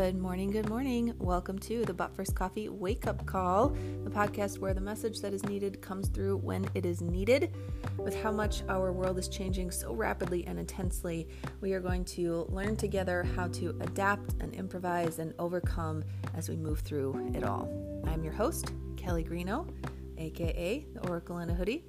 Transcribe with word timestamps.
Good 0.00 0.16
morning, 0.16 0.50
good 0.50 0.70
morning. 0.70 1.12
Welcome 1.18 1.58
to 1.58 1.84
the 1.84 1.92
But 1.92 2.16
First 2.16 2.34
Coffee 2.34 2.70
Wake 2.70 3.06
Up 3.06 3.26
Call, 3.26 3.76
the 4.02 4.08
podcast 4.08 4.56
where 4.56 4.72
the 4.72 4.80
message 4.80 5.20
that 5.20 5.34
is 5.34 5.44
needed 5.44 5.82
comes 5.82 6.08
through 6.08 6.38
when 6.38 6.66
it 6.74 6.86
is 6.86 7.02
needed. 7.02 7.54
With 7.98 8.18
how 8.22 8.32
much 8.32 8.62
our 8.70 8.92
world 8.92 9.18
is 9.18 9.28
changing 9.28 9.70
so 9.70 9.92
rapidly 9.92 10.46
and 10.46 10.58
intensely, 10.58 11.28
we 11.60 11.74
are 11.74 11.80
going 11.80 12.06
to 12.06 12.46
learn 12.48 12.76
together 12.76 13.24
how 13.36 13.48
to 13.48 13.78
adapt 13.82 14.36
and 14.40 14.54
improvise 14.54 15.18
and 15.18 15.34
overcome 15.38 16.02
as 16.34 16.48
we 16.48 16.56
move 16.56 16.80
through 16.80 17.32
it 17.34 17.44
all. 17.44 17.68
I'm 18.06 18.24
your 18.24 18.32
host, 18.32 18.72
Kelly 18.96 19.22
Grignon, 19.22 19.70
aka 20.16 20.86
the 20.94 21.08
Oracle 21.08 21.40
in 21.40 21.50
a 21.50 21.54
Hoodie. 21.54 21.84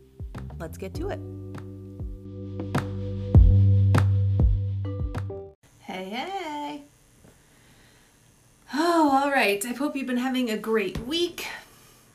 Let's 0.60 0.78
get 0.78 0.94
to 0.96 1.12
it. 1.12 2.91
Right. 9.32 9.66
I 9.66 9.70
hope 9.70 9.96
you've 9.96 10.08
been 10.08 10.18
having 10.18 10.50
a 10.50 10.58
great 10.58 11.00
week. 11.00 11.48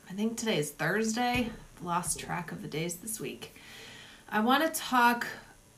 I 0.07 0.13
think 0.13 0.37
today 0.37 0.59
is 0.59 0.69
Thursday. 0.69 1.49
I've 1.77 1.83
lost 1.83 2.19
track 2.19 2.51
of 2.51 2.61
the 2.61 2.67
days 2.67 2.97
this 2.97 3.19
week. 3.19 3.55
I 4.29 4.39
want 4.41 4.63
to 4.63 4.79
talk 4.79 5.25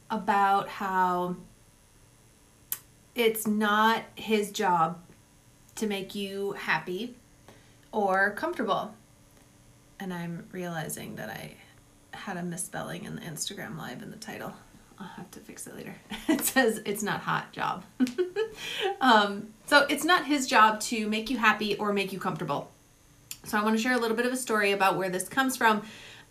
about 0.10 0.68
how 0.68 1.38
it's 3.16 3.48
not 3.48 4.04
his 4.16 4.52
job 4.52 5.00
to 5.76 5.88
make 5.88 6.14
you 6.14 6.54
happy 6.54 7.16
or 7.94 8.32
comfortable. 8.32 8.94
And 9.98 10.14
I'm 10.14 10.46
realizing 10.52 11.16
that 11.16 11.30
I 11.30 11.56
had 12.12 12.36
a 12.36 12.44
misspelling 12.44 13.06
in 13.06 13.16
the 13.16 13.22
Instagram 13.22 13.78
live 13.78 14.02
in 14.02 14.12
the 14.12 14.18
title. 14.18 14.54
I'll 15.00 15.08
have 15.08 15.32
to 15.32 15.40
fix 15.40 15.68
it 15.68 15.76
later. 15.76 15.96
It 16.30 16.42
says 16.42 16.82
it's 16.86 17.02
not 17.02 17.22
hot 17.22 17.52
job. 17.52 17.84
um, 19.02 19.48
so 19.66 19.88
it's 19.90 20.06
not 20.06 20.26
his 20.26 20.46
job 20.46 20.80
to 20.82 21.08
make 21.08 21.32
you 21.32 21.38
happy 21.38 21.76
or 21.78 21.92
make 21.92 22.14
you 22.14 22.20
comfortable. 22.20 22.70
So 23.46 23.58
I 23.58 23.64
want 23.64 23.76
to 23.76 23.82
share 23.82 23.94
a 23.94 23.98
little 23.98 24.16
bit 24.16 24.28
of 24.28 24.34
a 24.34 24.38
story 24.38 24.72
about 24.72 24.96
where 24.96 25.10
this 25.10 25.28
comes 25.28 25.58
from 25.58 25.82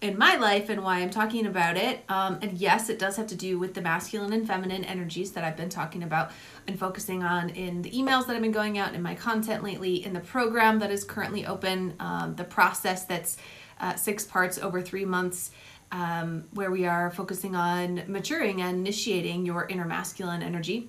in 0.01 0.17
my 0.17 0.37
life 0.37 0.69
and 0.69 0.85
why 0.85 1.01
I'm 1.01 1.11
talking 1.11 1.47
about 1.47 1.77
it. 1.77 2.05
Um, 2.09 2.39
and 2.43 2.53
yes, 2.53 2.89
it 2.89 2.99
does 2.99 3.17
have 3.17 3.27
to 3.29 3.35
do 3.35 3.59
with 3.59 3.75
the 3.75 3.81
masculine 3.81 4.33
and 4.33 4.47
feminine 4.47 4.85
energies 4.85 5.33
that 5.33 5.43
I've 5.43 5.57
been 5.57 5.69
talking 5.69 6.05
about 6.05 6.31
and 6.69 6.79
focusing 6.79 7.25
on 7.25 7.51
in 7.51 7.83
the 7.83 7.91
emails 7.91 8.27
that 8.27 8.37
I've 8.37 8.43
been 8.43 8.53
going 8.53 8.79
out 8.79 8.95
in 8.95 9.03
my 9.03 9.17
content 9.17 9.65
lately, 9.65 10.05
in 10.05 10.13
the 10.13 10.21
program 10.21 10.79
that 10.79 10.93
is 10.93 11.03
currently 11.03 11.45
open, 11.45 11.95
um, 11.99 12.37
the 12.37 12.45
process 12.45 13.05
that's 13.05 13.37
uh, 13.81 13.97
six 13.97 14.25
parts 14.25 14.59
over 14.59 14.81
three 14.81 15.05
months 15.05 15.51
um, 15.93 16.45
where 16.53 16.71
we 16.71 16.87
are 16.87 17.11
focusing 17.11 17.57
on 17.57 18.03
maturing 18.07 18.63
and 18.63 18.79
initiating 18.79 19.47
your 19.47 19.67
inner 19.67 19.85
masculine 19.85 20.43
energy. 20.43 20.89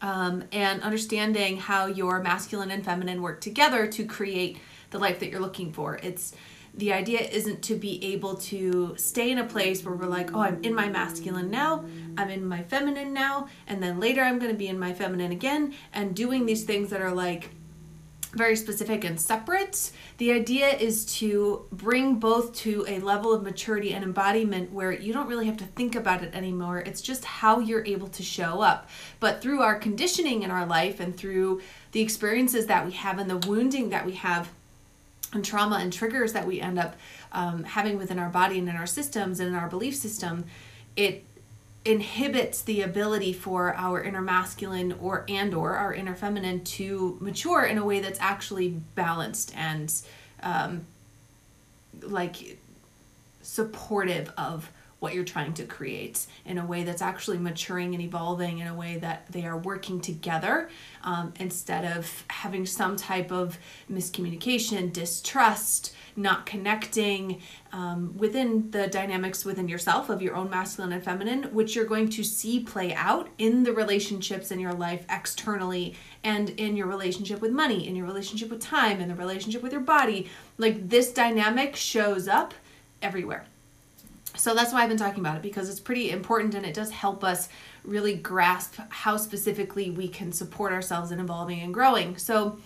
Um, 0.00 0.44
and 0.50 0.82
understanding 0.82 1.58
how 1.58 1.86
your 1.86 2.20
masculine 2.20 2.72
and 2.72 2.84
feminine 2.84 3.22
work 3.22 3.40
together 3.40 3.86
to 3.86 4.04
create 4.04 4.58
the 4.90 4.98
life 4.98 5.20
that 5.20 5.30
you're 5.30 5.40
looking 5.40 5.72
for. 5.72 5.96
It's 6.02 6.34
the 6.74 6.92
idea 6.92 7.20
isn't 7.20 7.62
to 7.62 7.76
be 7.76 8.02
able 8.12 8.34
to 8.34 8.94
stay 8.96 9.30
in 9.30 9.38
a 9.38 9.44
place 9.44 9.84
where 9.84 9.94
we're 9.94 10.06
like, 10.06 10.34
oh, 10.34 10.40
I'm 10.40 10.62
in 10.64 10.74
my 10.74 10.88
masculine 10.88 11.50
now, 11.50 11.84
I'm 12.16 12.30
in 12.30 12.44
my 12.46 12.62
feminine 12.62 13.12
now, 13.12 13.48
and 13.66 13.82
then 13.82 14.00
later 14.00 14.22
I'm 14.22 14.38
going 14.38 14.50
to 14.50 14.56
be 14.56 14.68
in 14.68 14.78
my 14.78 14.92
feminine 14.94 15.32
again, 15.32 15.74
and 15.92 16.16
doing 16.16 16.46
these 16.46 16.64
things 16.64 16.90
that 16.90 17.02
are 17.02 17.12
like 17.12 17.50
very 18.32 18.56
specific 18.56 19.04
and 19.04 19.20
separate. 19.20 19.90
The 20.18 20.32
idea 20.32 20.68
is 20.68 21.04
to 21.16 21.66
bring 21.70 22.16
both 22.16 22.54
to 22.56 22.84
a 22.88 22.98
level 23.00 23.32
of 23.32 23.42
maturity 23.42 23.92
and 23.92 24.02
embodiment 24.02 24.72
where 24.72 24.92
you 24.92 25.12
don't 25.12 25.28
really 25.28 25.46
have 25.46 25.58
to 25.58 25.64
think 25.64 25.94
about 25.94 26.22
it 26.22 26.34
anymore. 26.34 26.78
It's 26.78 27.02
just 27.02 27.24
how 27.24 27.58
you're 27.58 27.84
able 27.84 28.08
to 28.08 28.22
show 28.22 28.62
up. 28.62 28.88
But 29.20 29.42
through 29.42 29.60
our 29.60 29.74
conditioning 29.74 30.42
in 30.42 30.50
our 30.50 30.66
life 30.66 30.98
and 30.98 31.16
through 31.16 31.60
the 31.92 32.00
experiences 32.00 32.66
that 32.66 32.86
we 32.86 32.92
have 32.92 33.18
and 33.18 33.28
the 33.28 33.46
wounding 33.48 33.90
that 33.90 34.06
we 34.06 34.12
have 34.12 34.48
and 35.34 35.44
trauma 35.44 35.76
and 35.76 35.92
triggers 35.92 36.32
that 36.32 36.46
we 36.46 36.60
end 36.60 36.78
up 36.78 36.96
um, 37.32 37.64
having 37.64 37.98
within 37.98 38.18
our 38.18 38.28
body 38.28 38.58
and 38.58 38.68
in 38.68 38.76
our 38.76 38.86
systems 38.86 39.40
and 39.40 39.48
in 39.48 39.54
our 39.54 39.68
belief 39.68 39.94
system, 39.94 40.44
it 40.96 41.24
inhibits 41.84 42.62
the 42.62 42.82
ability 42.82 43.32
for 43.32 43.74
our 43.74 44.02
inner 44.02 44.20
masculine 44.20 44.92
or 45.00 45.24
and 45.28 45.52
or 45.52 45.76
our 45.76 45.92
inner 45.92 46.14
feminine 46.14 46.62
to 46.62 47.16
mature 47.20 47.64
in 47.64 47.76
a 47.76 47.84
way 47.84 48.00
that's 48.00 48.20
actually 48.20 48.68
balanced 48.94 49.52
and 49.56 49.92
um, 50.42 50.86
like 52.00 52.58
supportive 53.42 54.32
of 54.38 54.70
what 55.02 55.14
you're 55.14 55.24
trying 55.24 55.52
to 55.52 55.64
create 55.64 56.26
in 56.44 56.58
a 56.58 56.64
way 56.64 56.84
that's 56.84 57.02
actually 57.02 57.36
maturing 57.36 57.92
and 57.92 58.00
evolving 58.00 58.60
in 58.60 58.68
a 58.68 58.74
way 58.74 58.98
that 58.98 59.26
they 59.30 59.44
are 59.44 59.58
working 59.58 60.00
together 60.00 60.70
um, 61.02 61.34
instead 61.40 61.84
of 61.96 62.24
having 62.28 62.64
some 62.64 62.94
type 62.94 63.32
of 63.32 63.58
miscommunication, 63.90 64.92
distrust, 64.92 65.92
not 66.14 66.46
connecting 66.46 67.42
um, 67.72 68.16
within 68.16 68.70
the 68.70 68.86
dynamics 68.86 69.44
within 69.44 69.66
yourself 69.66 70.08
of 70.08 70.22
your 70.22 70.36
own 70.36 70.48
masculine 70.48 70.92
and 70.92 71.02
feminine, 71.02 71.42
which 71.52 71.74
you're 71.74 71.84
going 71.84 72.08
to 72.08 72.22
see 72.22 72.60
play 72.60 72.94
out 72.94 73.28
in 73.38 73.64
the 73.64 73.72
relationships 73.72 74.52
in 74.52 74.60
your 74.60 74.72
life 74.72 75.04
externally 75.10 75.96
and 76.22 76.50
in 76.50 76.76
your 76.76 76.86
relationship 76.86 77.40
with 77.40 77.50
money, 77.50 77.88
in 77.88 77.96
your 77.96 78.06
relationship 78.06 78.50
with 78.50 78.60
time, 78.60 79.00
in 79.00 79.08
the 79.08 79.16
relationship 79.16 79.64
with 79.64 79.72
your 79.72 79.80
body. 79.80 80.30
Like 80.58 80.88
this 80.88 81.12
dynamic 81.12 81.74
shows 81.74 82.28
up 82.28 82.54
everywhere. 83.02 83.46
So 84.36 84.54
that's 84.54 84.72
why 84.72 84.82
I've 84.82 84.88
been 84.88 84.98
talking 84.98 85.20
about 85.20 85.36
it 85.36 85.42
because 85.42 85.68
it's 85.68 85.80
pretty 85.80 86.10
important 86.10 86.54
and 86.54 86.64
it 86.64 86.74
does 86.74 86.90
help 86.90 87.22
us 87.22 87.48
really 87.84 88.14
grasp 88.14 88.76
how 88.88 89.16
specifically 89.16 89.90
we 89.90 90.08
can 90.08 90.32
support 90.32 90.72
ourselves 90.72 91.10
in 91.10 91.20
evolving 91.20 91.60
and 91.60 91.74
growing. 91.74 92.16
So 92.16 92.58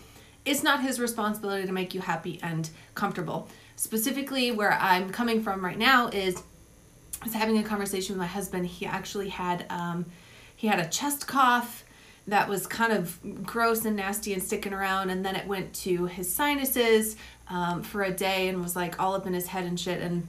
it's 0.45 0.63
not 0.63 0.81
his 0.81 1.01
responsibility 1.01 1.67
to 1.67 1.73
make 1.73 1.93
you 1.93 2.01
happy 2.01 2.39
and 2.43 2.71
comfortable. 2.95 3.49
Specifically, 3.75 4.53
where 4.53 4.73
I'm 4.73 5.11
coming 5.11 5.43
from 5.43 5.63
right 5.63 5.77
now 5.77 6.09
is 6.09 6.43
I 7.21 7.25
was 7.25 7.35
having 7.35 7.59
a 7.59 7.63
conversation 7.63 8.15
with 8.15 8.21
my 8.21 8.27
husband. 8.27 8.67
He 8.67 8.87
actually 8.87 9.29
had 9.29 9.67
um, 9.69 10.07
he 10.55 10.69
had 10.69 10.79
a 10.79 10.89
chest 10.89 11.27
cough 11.27 11.85
that 12.29 12.49
was 12.49 12.67
kind 12.67 12.93
of 12.93 13.19
gross 13.45 13.85
and 13.85 13.97
nasty 13.97 14.33
and 14.33 14.43
sticking 14.43 14.73
around, 14.73 15.11
and 15.11 15.25
then 15.25 15.37
it 15.37 15.47
went 15.47 15.75
to 15.75 16.07
his 16.07 16.33
sinuses 16.33 17.17
um, 17.49 17.83
for 17.83 18.03
a 18.03 18.11
day 18.11 18.49
and 18.49 18.63
was 18.63 18.77
like 18.77 19.01
all 19.01 19.15
up 19.15 19.27
in 19.27 19.35
his 19.35 19.49
head 19.49 19.65
and 19.65 19.79
shit. 19.79 20.01
And 20.01 20.27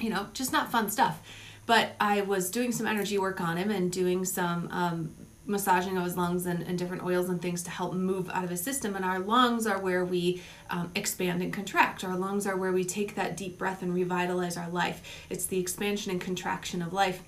you 0.00 0.10
know, 0.10 0.26
just 0.32 0.52
not 0.52 0.70
fun 0.70 0.90
stuff. 0.90 1.20
But 1.66 1.96
I 2.00 2.20
was 2.22 2.50
doing 2.50 2.72
some 2.72 2.86
energy 2.86 3.18
work 3.18 3.40
on 3.40 3.56
him 3.56 3.70
and 3.70 3.90
doing 3.90 4.24
some 4.24 4.68
um, 4.70 5.14
massaging 5.46 5.96
of 5.96 6.04
his 6.04 6.16
lungs 6.16 6.46
and, 6.46 6.62
and, 6.62 6.78
different 6.78 7.02
oils 7.02 7.28
and 7.28 7.40
things 7.40 7.62
to 7.62 7.70
help 7.70 7.94
move 7.94 8.30
out 8.30 8.44
of 8.44 8.50
his 8.50 8.62
system. 8.62 8.96
And 8.96 9.04
our 9.04 9.18
lungs 9.18 9.66
are 9.66 9.78
where 9.78 10.04
we 10.04 10.42
um, 10.70 10.90
expand 10.94 11.42
and 11.42 11.52
contract. 11.52 12.04
Our 12.04 12.16
lungs 12.16 12.46
are 12.46 12.56
where 12.56 12.72
we 12.72 12.84
take 12.84 13.14
that 13.14 13.36
deep 13.36 13.58
breath 13.58 13.82
and 13.82 13.94
revitalize 13.94 14.56
our 14.56 14.68
life. 14.68 15.02
It's 15.30 15.46
the 15.46 15.58
expansion 15.58 16.10
and 16.10 16.20
contraction 16.20 16.82
of 16.82 16.92
life. 16.92 17.22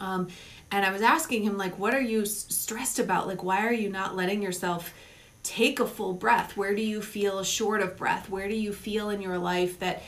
Um, 0.00 0.28
and 0.70 0.84
I 0.84 0.92
was 0.92 1.02
asking 1.02 1.42
him, 1.42 1.56
like, 1.56 1.78
what 1.78 1.94
are 1.94 2.00
you 2.00 2.24
stressed 2.24 2.98
about? 2.98 3.26
Like, 3.26 3.42
why 3.42 3.66
are 3.66 3.72
you 3.72 3.88
not 3.88 4.16
letting 4.16 4.42
yourself 4.42 4.94
take 5.42 5.80
a 5.80 5.86
full 5.86 6.14
breath? 6.14 6.56
Where 6.56 6.74
do 6.74 6.82
you 6.82 7.02
feel 7.02 7.42
short 7.44 7.82
of 7.82 7.96
breath? 7.96 8.28
Where 8.28 8.48
do 8.48 8.54
you 8.54 8.72
feel 8.72 9.10
in 9.10 9.20
your 9.20 9.38
life 9.38 9.78
that 9.80 10.02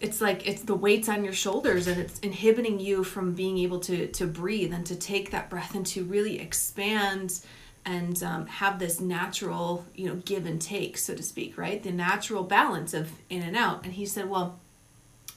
it's 0.00 0.20
like 0.20 0.46
it's 0.46 0.62
the 0.62 0.74
weights 0.74 1.08
on 1.08 1.24
your 1.24 1.32
shoulders 1.32 1.86
and 1.86 1.98
it's 1.98 2.18
inhibiting 2.20 2.78
you 2.78 3.02
from 3.02 3.32
being 3.32 3.58
able 3.58 3.80
to 3.80 4.06
to 4.08 4.26
breathe 4.26 4.72
and 4.72 4.86
to 4.86 4.94
take 4.94 5.30
that 5.30 5.48
breath 5.48 5.74
and 5.74 5.86
to 5.86 6.04
really 6.04 6.38
expand 6.40 7.40
and 7.84 8.22
um, 8.22 8.46
have 8.46 8.78
this 8.78 9.00
natural 9.00 9.86
you 9.94 10.06
know 10.06 10.16
give 10.24 10.44
and 10.44 10.60
take 10.60 10.98
so 10.98 11.14
to 11.14 11.22
speak 11.22 11.56
right? 11.56 11.82
The 11.82 11.92
natural 11.92 12.42
balance 12.42 12.92
of 12.92 13.10
in 13.30 13.42
and 13.42 13.56
out. 13.56 13.84
And 13.84 13.94
he 13.94 14.06
said 14.06 14.28
well 14.28 14.58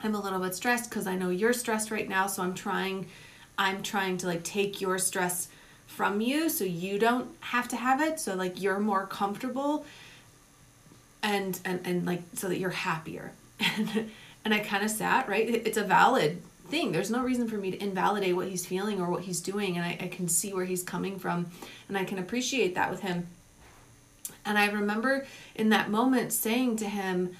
i'm 0.01 0.15
a 0.15 0.21
little 0.21 0.39
bit 0.39 0.55
stressed 0.55 0.89
because 0.89 1.07
i 1.07 1.15
know 1.15 1.29
you're 1.29 1.53
stressed 1.53 1.91
right 1.91 2.07
now 2.07 2.27
so 2.27 2.41
i'm 2.43 2.53
trying 2.53 3.05
i'm 3.57 3.81
trying 3.83 4.17
to 4.17 4.27
like 4.27 4.43
take 4.43 4.81
your 4.81 4.97
stress 4.97 5.49
from 5.87 6.21
you 6.21 6.49
so 6.49 6.63
you 6.63 6.97
don't 6.99 7.29
have 7.41 7.67
to 7.67 7.75
have 7.75 8.01
it 8.01 8.19
so 8.19 8.35
like 8.35 8.61
you're 8.61 8.79
more 8.79 9.05
comfortable 9.05 9.85
and 11.21 11.59
and 11.65 11.81
and 11.85 12.05
like 12.05 12.21
so 12.33 12.47
that 12.47 12.59
you're 12.59 12.69
happier 12.69 13.31
and 14.45 14.53
I 14.53 14.59
kind 14.59 14.83
of 14.83 14.91
sat, 14.91 15.27
right? 15.27 15.49
It's 15.49 15.77
a 15.77 15.83
valid 15.83 16.41
thing. 16.69 16.91
There's 16.91 17.11
no 17.11 17.21
reason 17.23 17.47
for 17.47 17.57
me 17.57 17.71
to 17.71 17.83
invalidate 17.83 18.35
what 18.35 18.47
he's 18.47 18.65
feeling 18.65 19.01
or 19.01 19.09
what 19.09 19.23
he's 19.23 19.41
doing. 19.41 19.75
And 19.75 19.85
I, 19.85 19.97
I 19.99 20.07
can 20.07 20.27
see 20.27 20.53
where 20.53 20.65
he's 20.65 20.83
coming 20.83 21.19
from 21.19 21.47
and 21.87 21.97
I 21.97 22.05
can 22.05 22.19
appreciate 22.19 22.75
that 22.75 22.89
with 22.89 23.01
him. 23.01 23.27
And 24.45 24.57
I 24.57 24.69
remember 24.69 25.25
in 25.55 25.69
that 25.69 25.89
moment 25.89 26.31
saying 26.31 26.77
to 26.77 26.89
him, 26.89 27.35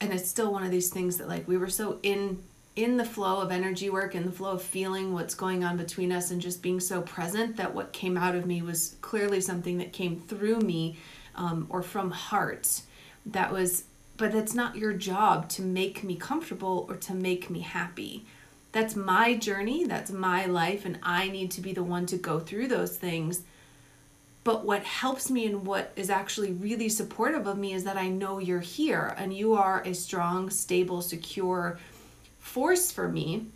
and 0.00 0.12
it's 0.12 0.28
still 0.28 0.52
one 0.52 0.64
of 0.64 0.70
these 0.70 0.90
things 0.90 1.16
that 1.16 1.28
like 1.28 1.48
we 1.48 1.56
were 1.56 1.70
so 1.70 1.98
in 2.02 2.42
in 2.76 2.96
the 2.96 3.04
flow 3.04 3.40
of 3.40 3.52
energy 3.52 3.88
work 3.88 4.16
and 4.16 4.26
the 4.26 4.32
flow 4.32 4.52
of 4.52 4.62
feeling 4.62 5.14
what's 5.14 5.34
going 5.34 5.62
on 5.62 5.76
between 5.76 6.10
us 6.10 6.32
and 6.32 6.42
just 6.42 6.60
being 6.60 6.80
so 6.80 7.00
present 7.02 7.56
that 7.56 7.72
what 7.72 7.92
came 7.92 8.16
out 8.16 8.34
of 8.34 8.46
me 8.46 8.60
was 8.62 8.96
clearly 9.00 9.40
something 9.40 9.78
that 9.78 9.92
came 9.92 10.18
through 10.18 10.58
me 10.58 10.96
um, 11.36 11.68
or 11.70 11.82
from 11.82 12.10
heart 12.10 12.82
that 13.26 13.52
was 13.52 13.84
but 14.16 14.34
it's 14.34 14.54
not 14.54 14.76
your 14.76 14.92
job 14.92 15.48
to 15.50 15.62
make 15.62 16.04
me 16.04 16.16
comfortable 16.16 16.86
or 16.88 16.96
to 16.96 17.14
make 17.14 17.50
me 17.50 17.60
happy. 17.60 18.24
That's 18.72 18.96
my 18.96 19.34
journey, 19.34 19.84
that's 19.84 20.10
my 20.10 20.46
life, 20.46 20.84
and 20.84 20.98
I 21.02 21.28
need 21.28 21.50
to 21.52 21.60
be 21.60 21.72
the 21.72 21.82
one 21.82 22.06
to 22.06 22.16
go 22.16 22.40
through 22.40 22.68
those 22.68 22.96
things. 22.96 23.42
But 24.44 24.64
what 24.64 24.84
helps 24.84 25.30
me 25.30 25.46
and 25.46 25.66
what 25.66 25.92
is 25.96 26.10
actually 26.10 26.52
really 26.52 26.90
supportive 26.90 27.46
of 27.46 27.56
me 27.56 27.72
is 27.72 27.84
that 27.84 27.96
I 27.96 28.08
know 28.08 28.38
you're 28.38 28.60
here 28.60 29.14
and 29.16 29.34
you 29.34 29.54
are 29.54 29.82
a 29.84 29.94
strong, 29.94 30.50
stable, 30.50 31.00
secure 31.00 31.78
force 32.38 32.90
for 32.90 33.08
me. 33.08 33.46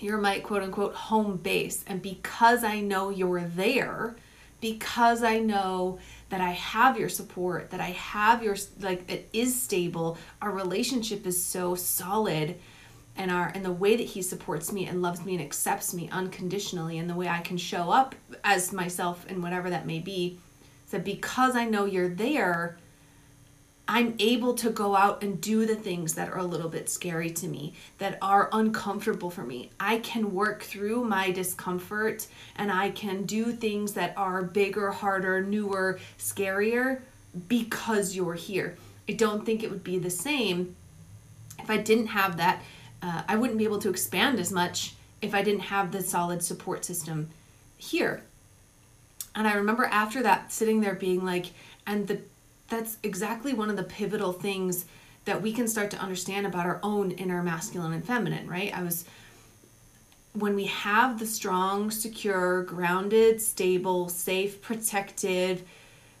You're 0.00 0.18
my 0.18 0.40
quote 0.40 0.62
unquote 0.62 0.94
home 0.94 1.36
base. 1.36 1.84
And 1.86 2.00
because 2.00 2.64
I 2.64 2.80
know 2.80 3.10
you're 3.10 3.42
there, 3.42 4.16
because 4.60 5.22
I 5.22 5.38
know 5.38 5.98
that 6.28 6.40
I 6.40 6.50
have 6.50 6.98
your 6.98 7.08
support, 7.08 7.70
that 7.70 7.80
I 7.80 7.90
have 7.90 8.42
your, 8.42 8.56
like, 8.80 9.10
it 9.10 9.28
is 9.32 9.60
stable, 9.60 10.18
our 10.42 10.50
relationship 10.50 11.26
is 11.26 11.42
so 11.42 11.74
solid 11.74 12.56
and 13.18 13.30
our 13.30 13.50
and 13.54 13.64
the 13.64 13.72
way 13.72 13.96
that 13.96 14.02
he 14.02 14.22
supports 14.22 14.72
me 14.72 14.86
and 14.86 15.02
loves 15.02 15.24
me 15.24 15.34
and 15.34 15.42
accepts 15.42 15.94
me 15.94 16.08
unconditionally 16.10 16.98
and 16.98 17.08
the 17.08 17.14
way 17.14 17.28
I 17.28 17.40
can 17.40 17.56
show 17.56 17.90
up 17.90 18.14
as 18.44 18.72
myself 18.72 19.24
and 19.28 19.42
whatever 19.42 19.70
that 19.70 19.86
may 19.86 20.00
be 20.00 20.38
that 20.90 21.04
because 21.04 21.56
I 21.56 21.64
know 21.64 21.84
you're 21.84 22.08
there 22.08 22.78
I'm 23.88 24.16
able 24.18 24.54
to 24.54 24.70
go 24.70 24.96
out 24.96 25.22
and 25.22 25.40
do 25.40 25.64
the 25.64 25.76
things 25.76 26.14
that 26.14 26.28
are 26.28 26.38
a 26.38 26.44
little 26.44 26.68
bit 26.68 26.88
scary 26.88 27.30
to 27.30 27.46
me, 27.46 27.74
that 27.98 28.18
are 28.20 28.48
uncomfortable 28.52 29.30
for 29.30 29.44
me. 29.44 29.70
I 29.78 29.98
can 29.98 30.34
work 30.34 30.62
through 30.62 31.04
my 31.04 31.30
discomfort 31.30 32.26
and 32.56 32.72
I 32.72 32.90
can 32.90 33.22
do 33.24 33.52
things 33.52 33.92
that 33.92 34.12
are 34.16 34.42
bigger, 34.42 34.90
harder, 34.90 35.40
newer, 35.40 36.00
scarier 36.18 37.00
because 37.48 38.16
you're 38.16 38.34
here. 38.34 38.76
I 39.08 39.12
don't 39.12 39.46
think 39.46 39.62
it 39.62 39.70
would 39.70 39.84
be 39.84 39.98
the 39.98 40.10
same 40.10 40.74
if 41.60 41.70
I 41.70 41.76
didn't 41.76 42.08
have 42.08 42.38
that 42.38 42.60
uh, 43.02 43.22
I 43.28 43.36
wouldn't 43.36 43.58
be 43.58 43.64
able 43.64 43.78
to 43.80 43.90
expand 43.90 44.40
as 44.40 44.50
much 44.50 44.94
if 45.22 45.34
I 45.34 45.42
didn't 45.42 45.60
have 45.60 45.92
the 45.92 46.02
solid 46.02 46.42
support 46.42 46.84
system 46.84 47.30
here. 47.76 48.22
And 49.34 49.46
I 49.46 49.54
remember 49.54 49.84
after 49.84 50.22
that 50.22 50.52
sitting 50.52 50.80
there 50.80 50.94
being 50.94 51.24
like, 51.24 51.46
and 51.86 52.08
the 52.08 52.20
that's 52.68 52.98
exactly 53.02 53.52
one 53.52 53.70
of 53.70 53.76
the 53.76 53.82
pivotal 53.82 54.32
things 54.32 54.86
that 55.24 55.42
we 55.42 55.52
can 55.52 55.66
start 55.66 55.90
to 55.90 55.98
understand 55.98 56.46
about 56.46 56.66
our 56.66 56.80
own 56.82 57.10
inner 57.12 57.42
masculine 57.42 57.92
and 57.92 58.04
feminine, 58.04 58.48
right? 58.48 58.76
I 58.76 58.82
was 58.82 59.04
when 60.32 60.54
we 60.54 60.66
have 60.66 61.18
the 61.18 61.26
strong, 61.26 61.90
secure, 61.90 62.62
grounded, 62.62 63.40
stable, 63.40 64.08
safe, 64.08 64.60
protected, 64.60 65.64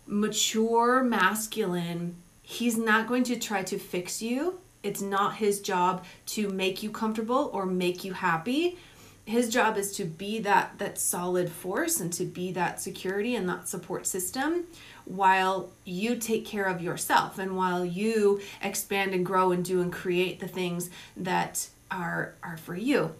mature 0.06 1.02
masculine, 1.02 2.16
he's 2.42 2.78
not 2.78 3.06
going 3.06 3.24
to 3.24 3.36
try 3.38 3.62
to 3.62 3.78
fix 3.78 4.22
you 4.22 4.58
it's 4.86 5.02
not 5.02 5.34
his 5.36 5.60
job 5.60 6.04
to 6.26 6.48
make 6.48 6.82
you 6.82 6.90
comfortable 6.90 7.50
or 7.52 7.66
make 7.66 8.04
you 8.04 8.12
happy. 8.12 8.78
His 9.26 9.48
job 9.48 9.76
is 9.76 9.90
to 9.96 10.04
be 10.04 10.38
that 10.40 10.78
that 10.78 10.98
solid 10.98 11.50
force 11.50 12.00
and 12.00 12.12
to 12.12 12.24
be 12.24 12.52
that 12.52 12.80
security 12.80 13.34
and 13.34 13.48
that 13.48 13.68
support 13.68 14.06
system 14.06 14.66
while 15.04 15.70
you 15.84 16.16
take 16.16 16.46
care 16.46 16.64
of 16.64 16.80
yourself 16.80 17.38
and 17.38 17.56
while 17.56 17.84
you 17.84 18.40
expand 18.62 19.14
and 19.14 19.26
grow 19.26 19.50
and 19.50 19.64
do 19.64 19.80
and 19.82 19.92
create 19.92 20.38
the 20.38 20.48
things 20.48 20.90
that 21.16 21.68
are 21.90 22.34
are 22.42 22.56
for 22.56 22.76
you. 22.76 23.14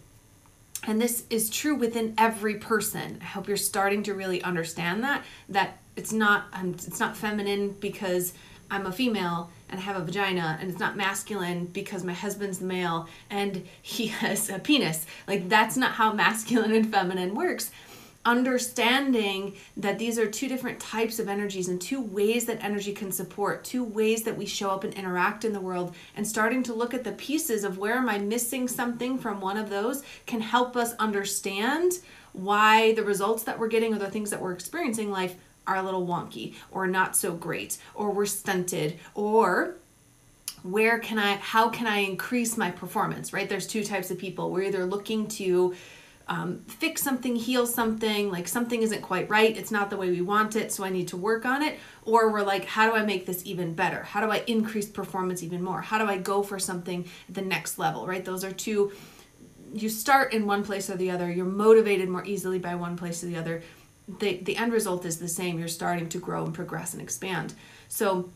And 0.85 1.01
this 1.01 1.25
is 1.29 1.49
true 1.49 1.75
within 1.75 2.13
every 2.17 2.55
person. 2.55 3.19
I 3.21 3.25
hope 3.25 3.49
you're 3.49 3.57
starting 3.57 4.03
to 4.03 4.13
really 4.13 4.41
understand 4.41 5.03
that 5.03 5.25
that 5.49 5.79
it's 5.97 6.13
not 6.13 6.45
um, 6.53 6.69
it's 6.69 7.01
not 7.01 7.17
feminine 7.17 7.75
because 7.81 8.33
I'm 8.69 8.85
a 8.85 8.91
female 8.91 9.49
and 9.69 9.79
I 9.79 9.83
have 9.83 9.95
a 9.95 10.05
vagina 10.05 10.57
and 10.59 10.69
it's 10.69 10.79
not 10.79 10.97
masculine 10.97 11.65
because 11.65 12.03
my 12.03 12.13
husband's 12.13 12.61
male 12.61 13.07
and 13.29 13.65
he 13.81 14.07
has 14.21 14.49
a 14.49 14.59
penis. 14.59 15.05
Like 15.27 15.49
that's 15.49 15.77
not 15.77 15.93
how 15.93 16.13
masculine 16.13 16.73
and 16.73 16.91
feminine 16.91 17.35
works. 17.35 17.71
Understanding 18.25 19.55
that 19.77 19.99
these 19.99 20.19
are 20.19 20.29
two 20.29 20.49
different 20.49 20.81
types 20.81 21.17
of 21.17 21.29
energies 21.29 21.69
and 21.69 21.79
two 21.79 22.01
ways 22.01 22.45
that 22.45 22.61
energy 22.61 22.91
can 22.91 23.09
support, 23.09 23.63
two 23.63 23.85
ways 23.85 24.23
that 24.23 24.35
we 24.35 24.45
show 24.45 24.69
up 24.69 24.83
and 24.83 24.93
interact 24.95 25.45
in 25.45 25.53
the 25.53 25.61
world, 25.61 25.95
and 26.13 26.27
starting 26.27 26.61
to 26.63 26.73
look 26.73 26.93
at 26.93 27.05
the 27.05 27.13
pieces 27.13 27.63
of 27.63 27.77
where 27.77 27.95
am 27.95 28.09
I 28.09 28.17
missing 28.17 28.67
something 28.67 29.17
from 29.17 29.39
one 29.39 29.55
of 29.55 29.69
those 29.69 30.03
can 30.25 30.41
help 30.41 30.75
us 30.75 30.93
understand 30.95 31.99
why 32.33 32.91
the 32.93 33.03
results 33.03 33.43
that 33.43 33.57
we're 33.57 33.69
getting 33.69 33.93
or 33.93 33.99
the 33.99 34.11
things 34.11 34.29
that 34.29 34.41
we're 34.41 34.51
experiencing 34.51 35.09
life 35.09 35.35
are 35.67 35.75
a 35.75 35.83
little 35.83 36.07
wonky 36.07 36.55
or 36.71 36.87
not 36.87 37.15
so 37.15 37.33
great 37.33 37.77
or 37.93 38.11
we're 38.11 38.25
stunted 38.25 38.97
or 39.13 39.75
where 40.63 40.99
can 40.99 41.19
I, 41.19 41.35
how 41.35 41.69
can 41.69 41.87
I 41.87 41.99
increase 41.99 42.57
my 42.57 42.71
performance, 42.71 43.31
right? 43.31 43.47
There's 43.47 43.67
two 43.67 43.83
types 43.83 44.09
of 44.11 44.17
people. 44.17 44.51
We're 44.51 44.63
either 44.63 44.85
looking 44.85 45.27
to 45.27 45.75
um, 46.29 46.59
fix 46.67 47.01
something, 47.01 47.35
heal 47.35 47.65
something, 47.65 48.29
like 48.29 48.47
something 48.47 48.81
isn't 48.81 49.01
quite 49.01 49.29
right, 49.29 49.55
it's 49.55 49.71
not 49.71 49.89
the 49.89 49.97
way 49.97 50.09
we 50.09 50.21
want 50.21 50.55
it, 50.55 50.71
so 50.73 50.83
I 50.83 50.89
need 50.89 51.07
to 51.09 51.17
work 51.17 51.45
on 51.45 51.61
it. 51.61 51.79
Or 52.03 52.31
we're 52.31 52.43
like, 52.43 52.65
how 52.65 52.89
do 52.89 52.95
I 52.95 53.03
make 53.05 53.25
this 53.25 53.45
even 53.45 53.73
better? 53.73 54.03
How 54.03 54.19
do 54.19 54.31
I 54.31 54.43
increase 54.47 54.89
performance 54.89 55.41
even 55.41 55.63
more? 55.63 55.81
How 55.81 55.97
do 55.97 56.05
I 56.05 56.17
go 56.17 56.43
for 56.43 56.59
something 56.59 57.05
at 57.29 57.35
the 57.35 57.41
next 57.41 57.79
level, 57.79 58.05
right? 58.05 58.25
Those 58.25 58.43
are 58.43 58.51
two. 58.51 58.91
You 59.73 59.89
start 59.89 60.33
in 60.33 60.45
one 60.45 60.63
place 60.63 60.89
or 60.89 60.97
the 60.97 61.11
other, 61.11 61.31
you're 61.31 61.45
motivated 61.45 62.09
more 62.09 62.25
easily 62.25 62.59
by 62.59 62.75
one 62.75 62.97
place 62.97 63.23
or 63.23 63.27
the 63.27 63.37
other 63.37 63.63
the, 64.07 64.37
the 64.37 64.57
end 64.57 64.73
result 64.73 65.05
is 65.05 65.17
the 65.17 65.27
same. 65.27 65.59
You're 65.59 65.67
starting 65.67 66.09
to 66.09 66.19
grow 66.19 66.45
and 66.45 66.53
progress 66.53 66.93
and 66.93 67.01
expand. 67.01 67.53
So, 67.89 68.29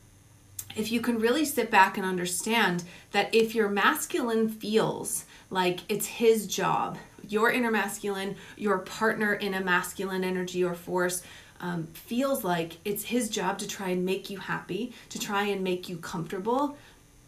if 0.75 0.89
you 0.89 1.01
can 1.01 1.19
really 1.19 1.44
sit 1.44 1.69
back 1.69 1.97
and 1.97 2.06
understand 2.06 2.85
that 3.12 3.33
if 3.35 3.53
your 3.53 3.68
masculine 3.68 4.47
feels 4.47 5.25
like 5.50 5.81
it's 5.89 6.06
his 6.06 6.47
job, 6.47 6.97
your 7.27 7.51
inner 7.51 7.71
masculine, 7.71 8.38
your 8.56 8.77
partner 8.79 9.33
in 9.33 9.53
a 9.53 9.62
masculine 9.62 10.23
energy 10.23 10.63
or 10.63 10.73
force, 10.73 11.23
um, 11.59 11.88
feels 11.94 12.44
like 12.44 12.77
it's 12.85 13.03
his 13.03 13.29
job 13.29 13.59
to 13.59 13.67
try 13.67 13.89
and 13.89 14.06
make 14.06 14.29
you 14.29 14.38
happy, 14.38 14.94
to 15.09 15.19
try 15.19 15.44
and 15.44 15.63
make 15.63 15.89
you 15.89 15.97
comfortable, 15.97 16.77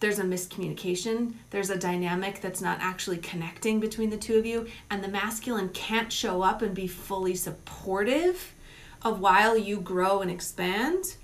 there's 0.04 0.20
a 0.20 0.24
miscommunication, 0.24 1.32
there's 1.50 1.70
a 1.70 1.78
dynamic 1.78 2.42
that's 2.42 2.60
not 2.60 2.78
actually 2.82 3.20
connecting 3.20 3.80
between 3.80 4.10
the 4.10 4.18
two 4.18 4.38
of 4.38 4.46
you, 4.46 4.68
and 4.92 5.02
the 5.02 5.08
masculine 5.08 5.70
can't 5.70 6.12
show 6.12 6.42
up 6.42 6.62
and 6.62 6.76
be 6.76 6.88
fully 6.88 7.34
supportive 7.34 8.54
of 9.02 9.22
while 9.22 9.58
you 9.58 9.80
grow 9.80 10.20
and 10.20 10.30
expand 10.30 11.16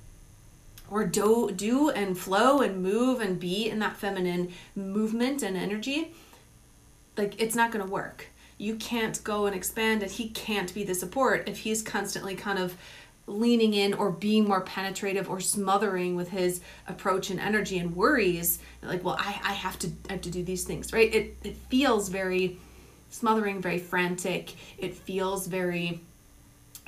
or 0.89 1.03
do 1.05 1.51
do 1.53 1.89
and 1.89 2.17
flow 2.17 2.61
and 2.61 2.81
move 2.81 3.19
and 3.19 3.37
be 3.37 3.69
in 3.69 3.79
that 3.79 3.97
feminine 3.97 4.49
movement 4.77 5.43
and 5.43 5.57
energy. 5.57 6.13
Like 7.17 7.33
it's 7.37 7.55
not 7.57 7.73
going 7.73 7.85
to 7.85 7.91
work. 7.91 8.27
You 8.57 8.75
can't 8.75 9.21
go 9.25 9.45
and 9.45 9.53
expand 9.53 10.03
and 10.03 10.11
he 10.11 10.29
can't 10.29 10.73
be 10.73 10.85
the 10.85 10.95
support 10.95 11.49
if 11.49 11.59
he's 11.59 11.81
constantly 11.81 12.33
kind 12.33 12.57
of 12.57 12.77
leaning 13.29 13.73
in 13.73 13.93
or 13.93 14.11
being 14.11 14.47
more 14.47 14.61
penetrative 14.61 15.29
or 15.29 15.39
smothering 15.39 16.15
with 16.15 16.29
his 16.29 16.61
approach 16.87 17.29
and 17.29 17.39
energy 17.39 17.77
and 17.77 17.95
worries 17.95 18.59
like 18.81 19.03
well 19.03 19.15
i, 19.19 19.39
I 19.43 19.53
have 19.53 19.77
to 19.79 19.89
I 20.09 20.13
have 20.13 20.21
to 20.21 20.31
do 20.31 20.43
these 20.43 20.63
things 20.63 20.91
right? 20.91 21.13
It, 21.13 21.37
it 21.43 21.55
feels 21.69 22.09
very 22.09 22.57
smothering 23.09 23.61
very 23.61 23.79
frantic. 23.79 24.53
It 24.77 24.95
feels 24.95 25.47
very 25.47 26.01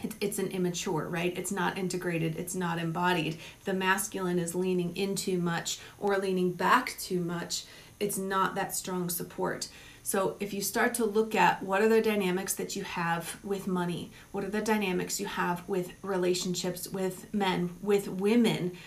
it, 0.04 0.16
it's 0.22 0.40
an 0.40 0.48
immature 0.48 1.08
right? 1.08 1.38
It's 1.38 1.52
not 1.52 1.78
integrated. 1.78 2.36
It's 2.38 2.56
not 2.56 2.80
embodied. 2.80 3.38
The 3.66 3.74
masculine 3.74 4.40
is 4.40 4.56
leaning 4.56 4.96
in 4.96 5.16
too 5.16 5.38
much 5.38 5.80
or 6.00 6.18
leaning 6.18 6.54
back 6.54 6.96
too 7.00 7.20
much 7.20 7.66
it's 8.02 8.18
not 8.18 8.56
that 8.56 8.76
strong 8.76 9.10
support 9.10 9.70
so, 10.04 10.36
if 10.40 10.54
you 10.54 10.62
start 10.62 10.96
to 10.96 11.06
look 11.06 11.36
at 11.36 11.62
what 11.62 11.82
are 11.82 11.88
the 11.88 12.02
dynamics 12.02 12.56
that 12.56 12.76
you 12.76 12.84
have 12.84 13.38
with 13.44 13.68
money, 13.68 14.12
what 14.32 14.44
are 14.44 14.50
the 14.50 14.62
dynamics 14.62 15.20
you 15.20 15.28
have 15.28 15.68
with 15.70 15.92
relationships 16.02 16.88
with 16.88 17.32
men, 17.34 17.78
with 17.82 18.08
women, 18.08 18.78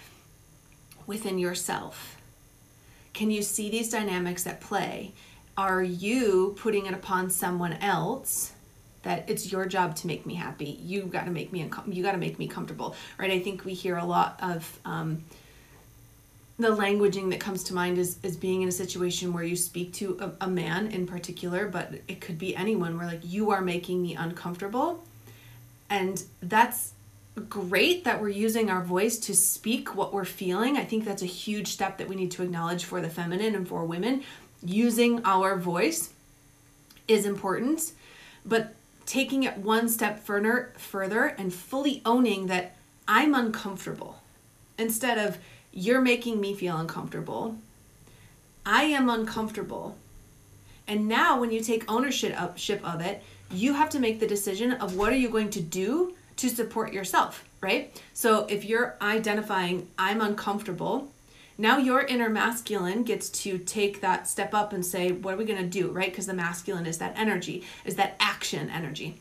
within 1.06 1.38
yourself, 1.38 2.16
can 3.12 3.30
you 3.30 3.42
see 3.42 3.70
these 3.70 3.90
dynamics 3.90 4.46
at 4.46 4.60
play? 4.60 5.12
Are 5.56 5.82
you 5.82 6.56
putting 6.58 6.86
it 6.86 6.94
upon 6.94 7.30
someone 7.30 7.74
else? 7.74 8.52
that 9.02 9.28
it's 9.28 9.52
your 9.52 9.66
job 9.66 9.94
to 9.94 10.06
make 10.06 10.24
me 10.24 10.32
happy. 10.32 10.78
You 10.80 11.02
got 11.02 11.26
to 11.26 11.30
make 11.30 11.52
me 11.52 11.70
you 11.86 12.02
got 12.02 12.12
to 12.12 12.16
make 12.16 12.38
me 12.38 12.48
comfortable, 12.48 12.96
right? 13.18 13.30
I 13.30 13.38
think 13.38 13.62
we 13.66 13.74
hear 13.74 13.98
a 13.98 14.04
lot 14.06 14.38
of 14.40 14.80
um, 14.86 15.22
the 16.58 16.68
languaging 16.68 17.30
that 17.30 17.40
comes 17.40 17.64
to 17.64 17.74
mind 17.74 17.98
is, 17.98 18.18
is 18.22 18.36
being 18.36 18.62
in 18.62 18.68
a 18.68 18.72
situation 18.72 19.32
where 19.32 19.42
you 19.42 19.56
speak 19.56 19.92
to 19.94 20.16
a, 20.20 20.44
a 20.44 20.48
man 20.48 20.86
in 20.88 21.06
particular, 21.06 21.66
but 21.66 21.94
it 22.06 22.20
could 22.20 22.38
be 22.38 22.54
anyone 22.54 22.96
where 22.96 23.06
like 23.06 23.20
you 23.24 23.50
are 23.50 23.60
making 23.60 24.00
me 24.00 24.14
uncomfortable. 24.14 25.02
And 25.90 26.22
that's 26.40 26.92
great 27.48 28.04
that 28.04 28.20
we're 28.20 28.28
using 28.28 28.70
our 28.70 28.82
voice 28.82 29.18
to 29.18 29.34
speak 29.34 29.96
what 29.96 30.12
we're 30.12 30.24
feeling. 30.24 30.76
I 30.76 30.84
think 30.84 31.04
that's 31.04 31.22
a 31.22 31.26
huge 31.26 31.68
step 31.68 31.98
that 31.98 32.08
we 32.08 32.14
need 32.14 32.30
to 32.32 32.44
acknowledge 32.44 32.84
for 32.84 33.00
the 33.00 33.10
feminine 33.10 33.54
and 33.56 33.66
for 33.66 33.84
women. 33.84 34.22
Using 34.64 35.24
our 35.24 35.56
voice 35.56 36.10
is 37.08 37.26
important, 37.26 37.92
but 38.46 38.74
taking 39.06 39.42
it 39.42 39.58
one 39.58 39.88
step 39.88 40.24
further 40.24 40.72
further 40.78 41.26
and 41.26 41.52
fully 41.52 42.00
owning 42.06 42.46
that 42.46 42.76
I'm 43.06 43.34
uncomfortable 43.34 44.20
instead 44.78 45.18
of 45.18 45.38
you're 45.74 46.00
making 46.00 46.40
me 46.40 46.54
feel 46.54 46.76
uncomfortable. 46.76 47.56
I 48.64 48.84
am 48.84 49.10
uncomfortable. 49.10 49.96
And 50.86 51.08
now, 51.08 51.40
when 51.40 51.50
you 51.50 51.60
take 51.60 51.90
ownership 51.90 52.38
of 52.38 53.00
it, 53.00 53.22
you 53.50 53.74
have 53.74 53.90
to 53.90 53.98
make 53.98 54.20
the 54.20 54.26
decision 54.26 54.72
of 54.72 54.96
what 54.96 55.12
are 55.12 55.16
you 55.16 55.28
going 55.28 55.50
to 55.50 55.60
do 55.60 56.14
to 56.36 56.48
support 56.48 56.92
yourself, 56.92 57.44
right? 57.60 58.00
So 58.12 58.46
if 58.48 58.64
you're 58.64 58.96
identifying, 59.02 59.88
I'm 59.98 60.20
uncomfortable, 60.20 61.10
now 61.58 61.78
your 61.78 62.02
inner 62.02 62.28
masculine 62.28 63.02
gets 63.02 63.28
to 63.30 63.58
take 63.58 64.00
that 64.00 64.28
step 64.28 64.54
up 64.54 64.72
and 64.72 64.84
say, 64.84 65.12
what 65.12 65.34
are 65.34 65.36
we 65.36 65.44
going 65.44 65.62
to 65.62 65.68
do, 65.68 65.90
right? 65.90 66.10
Because 66.10 66.26
the 66.26 66.34
masculine 66.34 66.86
is 66.86 66.98
that 66.98 67.18
energy, 67.18 67.64
is 67.84 67.96
that 67.96 68.16
action 68.20 68.70
energy 68.70 69.18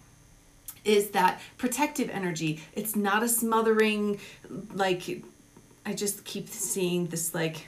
is 0.85 1.11
that 1.11 1.39
protective 1.57 2.09
energy. 2.09 2.59
It's 2.73 2.95
not 2.95 3.23
a 3.23 3.29
smothering, 3.29 4.19
like, 4.73 5.23
I 5.85 5.93
just 5.93 6.23
keep 6.23 6.47
seeing 6.47 7.07
this, 7.07 7.33
like, 7.33 7.67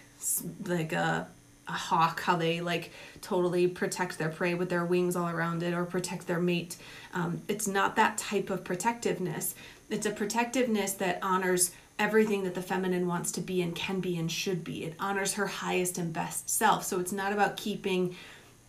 like 0.65 0.93
a, 0.93 1.27
a 1.67 1.71
hawk, 1.71 2.21
how 2.21 2.35
they, 2.35 2.61
like, 2.61 2.91
totally 3.21 3.67
protect 3.67 4.17
their 4.17 4.29
prey 4.29 4.53
with 4.53 4.69
their 4.69 4.85
wings 4.85 5.15
all 5.15 5.29
around 5.29 5.63
it 5.63 5.73
or 5.73 5.85
protect 5.85 6.27
their 6.27 6.39
mate. 6.39 6.77
Um, 7.13 7.41
it's 7.47 7.67
not 7.67 7.95
that 7.97 8.17
type 8.17 8.49
of 8.49 8.63
protectiveness. 8.63 9.55
It's 9.89 10.05
a 10.05 10.11
protectiveness 10.11 10.93
that 10.93 11.19
honors 11.21 11.71
everything 11.97 12.43
that 12.43 12.55
the 12.55 12.61
feminine 12.61 13.07
wants 13.07 13.31
to 13.33 13.41
be 13.41 13.61
and 13.61 13.75
can 13.75 13.99
be 13.99 14.17
and 14.17 14.31
should 14.31 14.63
be. 14.63 14.83
It 14.83 14.95
honors 14.99 15.33
her 15.33 15.47
highest 15.47 15.97
and 15.97 16.11
best 16.11 16.49
self. 16.49 16.83
So 16.83 16.99
it's 16.99 17.13
not 17.13 17.31
about 17.31 17.57
keeping 17.57 18.15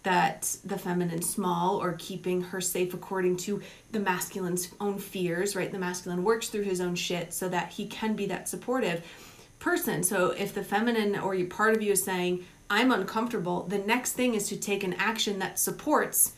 that 0.04 0.56
the 0.64 0.78
feminine 0.78 1.22
small 1.22 1.82
or 1.82 1.96
keeping 1.98 2.40
her 2.40 2.60
safe 2.60 2.94
according 2.94 3.36
to 3.36 3.60
the 3.90 3.98
masculine's 3.98 4.72
own 4.80 4.98
fears, 4.98 5.56
right? 5.56 5.72
The 5.72 5.80
masculine 5.80 6.22
works 6.22 6.48
through 6.48 6.62
his 6.62 6.80
own 6.80 6.94
shit 6.94 7.34
so 7.34 7.48
that 7.48 7.70
he 7.70 7.88
can 7.88 8.14
be 8.14 8.26
that 8.26 8.48
supportive 8.48 9.04
person. 9.66 10.04
So 10.04 10.30
if 10.30 10.54
the 10.54 10.62
feminine 10.62 11.18
or 11.18 11.37
part 11.46 11.75
of 11.75 11.82
you 11.82 11.90
is 11.90 12.04
saying, 12.04 12.44
I'm 12.70 12.92
uncomfortable, 12.92 13.64
the 13.64 13.78
next 13.78 14.12
thing 14.12 14.35
is 14.35 14.49
to 14.49 14.56
take 14.56 14.85
an 14.85 14.94
action 14.94 15.40
that 15.40 15.58
supports 15.58 16.35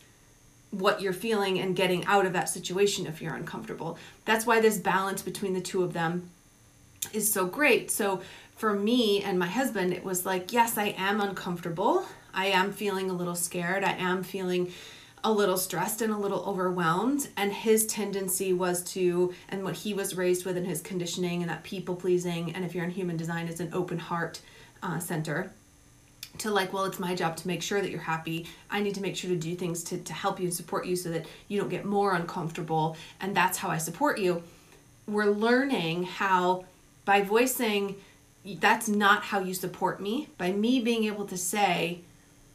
what 0.71 0.99
you're 0.99 1.13
feeling 1.13 1.59
and 1.59 1.75
getting 1.75 2.03
out 2.05 2.25
of 2.25 2.33
that 2.33 2.49
situation 2.49 3.05
if 3.05 3.21
you're 3.21 3.35
uncomfortable. 3.35 3.99
That's 4.25 4.47
why 4.47 4.59
this 4.61 4.79
balance 4.79 5.21
between 5.21 5.53
the 5.53 5.61
two 5.61 5.83
of 5.83 5.93
them 5.93 6.31
is 7.13 7.31
so 7.31 7.45
great. 7.45 7.91
So 7.91 8.21
for 8.55 8.73
me 8.73 9.21
and 9.21 9.37
my 9.37 9.47
husband, 9.47 9.93
it 9.93 10.03
was 10.03 10.25
like, 10.25 10.51
yes, 10.51 10.75
I 10.75 10.95
am 10.97 11.21
uncomfortable. 11.21 12.07
I 12.33 12.47
am 12.47 12.71
feeling 12.71 13.11
a 13.11 13.13
little 13.13 13.35
scared. 13.35 13.83
I 13.83 13.91
am 13.91 14.23
feeling 14.23 14.73
a 15.23 15.31
little 15.31 15.57
stressed 15.57 16.01
and 16.01 16.13
a 16.13 16.17
little 16.17 16.43
overwhelmed. 16.45 17.27
And 17.35 17.51
his 17.51 17.85
tendency 17.85 18.53
was 18.53 18.83
to, 18.93 19.33
and 19.49 19.63
what 19.63 19.75
he 19.75 19.93
was 19.93 20.15
raised 20.15 20.45
with 20.45 20.57
in 20.57 20.65
his 20.65 20.81
conditioning 20.81 21.41
and 21.41 21.49
that 21.49 21.63
people 21.63 21.95
pleasing, 21.95 22.53
and 22.53 22.63
if 22.63 22.73
you're 22.73 22.85
in 22.85 22.91
human 22.91 23.17
design, 23.17 23.47
is 23.47 23.59
an 23.59 23.69
open 23.73 23.99
heart 23.99 24.41
uh, 24.81 24.99
center 24.99 25.51
to 26.37 26.49
like 26.49 26.71
well 26.71 26.85
it's 26.85 26.99
my 26.99 27.15
job 27.15 27.35
to 27.35 27.47
make 27.47 27.61
sure 27.61 27.81
that 27.81 27.89
you're 27.89 27.99
happy 27.99 28.47
i 28.69 28.79
need 28.79 28.95
to 28.95 29.01
make 29.01 29.15
sure 29.15 29.29
to 29.29 29.35
do 29.35 29.55
things 29.55 29.83
to, 29.83 29.97
to 29.97 30.13
help 30.13 30.39
you 30.39 30.45
and 30.45 30.53
support 30.53 30.85
you 30.85 30.95
so 30.95 31.09
that 31.09 31.25
you 31.47 31.59
don't 31.59 31.69
get 31.69 31.85
more 31.85 32.13
uncomfortable 32.13 32.95
and 33.19 33.35
that's 33.35 33.57
how 33.57 33.69
i 33.69 33.77
support 33.77 34.19
you 34.19 34.41
we're 35.07 35.25
learning 35.25 36.03
how 36.03 36.63
by 37.03 37.21
voicing 37.21 37.95
that's 38.59 38.87
not 38.87 39.23
how 39.23 39.39
you 39.39 39.53
support 39.53 39.99
me 39.99 40.27
by 40.37 40.51
me 40.51 40.79
being 40.79 41.03
able 41.05 41.25
to 41.25 41.37
say 41.37 41.99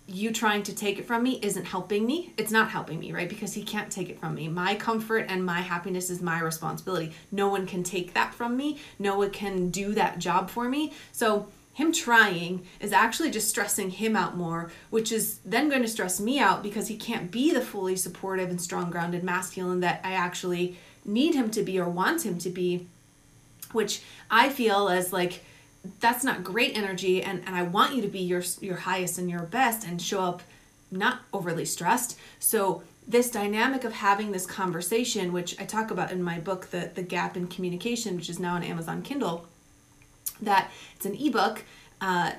you 0.06 0.32
trying 0.32 0.62
to 0.64 0.74
take 0.74 0.98
it 0.98 1.06
from 1.06 1.22
me 1.22 1.38
isn't 1.42 1.64
helping 1.64 2.04
me. 2.04 2.32
It's 2.36 2.50
not 2.50 2.70
helping 2.70 3.00
me 3.00 3.12
right? 3.12 3.28
Because 3.28 3.54
he 3.54 3.62
can't 3.62 3.90
take 3.90 4.10
it 4.10 4.20
from 4.20 4.34
me. 4.34 4.48
My 4.48 4.74
comfort 4.74 5.26
and 5.28 5.44
my 5.44 5.60
happiness 5.60 6.10
is 6.10 6.20
my 6.20 6.40
responsibility. 6.40 7.12
No 7.32 7.48
one 7.48 7.66
can 7.66 7.82
take 7.82 8.14
that 8.14 8.34
from 8.34 8.56
me. 8.56 8.78
No 8.98 9.16
one 9.18 9.30
can 9.30 9.70
do 9.70 9.94
that 9.94 10.18
job 10.18 10.50
for 10.50 10.68
me. 10.68 10.92
So 11.12 11.48
him 11.72 11.92
trying 11.92 12.64
is 12.80 12.92
actually 12.92 13.30
just 13.30 13.48
stressing 13.48 13.90
him 13.90 14.14
out 14.14 14.36
more, 14.36 14.70
which 14.90 15.10
is 15.10 15.38
then 15.44 15.68
going 15.68 15.82
to 15.82 15.88
stress 15.88 16.20
me 16.20 16.38
out 16.38 16.62
because 16.62 16.88
he 16.88 16.96
can't 16.96 17.30
be 17.30 17.52
the 17.52 17.60
fully 17.60 17.96
supportive 17.96 18.50
and 18.50 18.60
strong 18.60 18.90
grounded 18.90 19.24
masculine 19.24 19.80
that 19.80 20.00
I 20.04 20.12
actually 20.12 20.76
need 21.04 21.34
him 21.34 21.50
to 21.50 21.62
be 21.62 21.80
or 21.80 21.88
want 21.88 22.24
him 22.24 22.38
to 22.38 22.50
be, 22.50 22.86
which 23.72 24.02
I 24.30 24.50
feel 24.50 24.88
as 24.88 25.12
like 25.12 25.42
that's 26.00 26.24
not 26.24 26.44
great 26.44 26.76
energy 26.76 27.22
and, 27.22 27.42
and 27.46 27.54
I 27.54 27.62
want 27.62 27.94
you 27.94 28.02
to 28.02 28.08
be 28.08 28.20
your 28.20 28.42
your 28.60 28.76
highest 28.76 29.18
and 29.18 29.30
your 29.30 29.42
best 29.42 29.86
and 29.86 30.00
show 30.00 30.20
up 30.20 30.42
not 30.90 31.20
overly 31.32 31.64
stressed. 31.64 32.18
So 32.38 32.82
this 33.06 33.30
dynamic 33.30 33.84
of 33.84 33.92
having 33.92 34.32
this 34.32 34.46
conversation, 34.46 35.32
which 35.32 35.60
I 35.60 35.64
talk 35.64 35.90
about 35.90 36.10
in 36.10 36.22
my 36.22 36.38
book, 36.38 36.70
The 36.70 36.90
The 36.94 37.02
Gap 37.02 37.36
in 37.36 37.48
Communication, 37.48 38.16
which 38.16 38.30
is 38.30 38.38
now 38.38 38.54
on 38.54 38.62
Amazon 38.62 39.02
Kindle 39.02 39.46
that 40.40 40.70
it's 40.96 41.06
an 41.06 41.14
ebook. 41.14 41.64
Uh, 42.00 42.32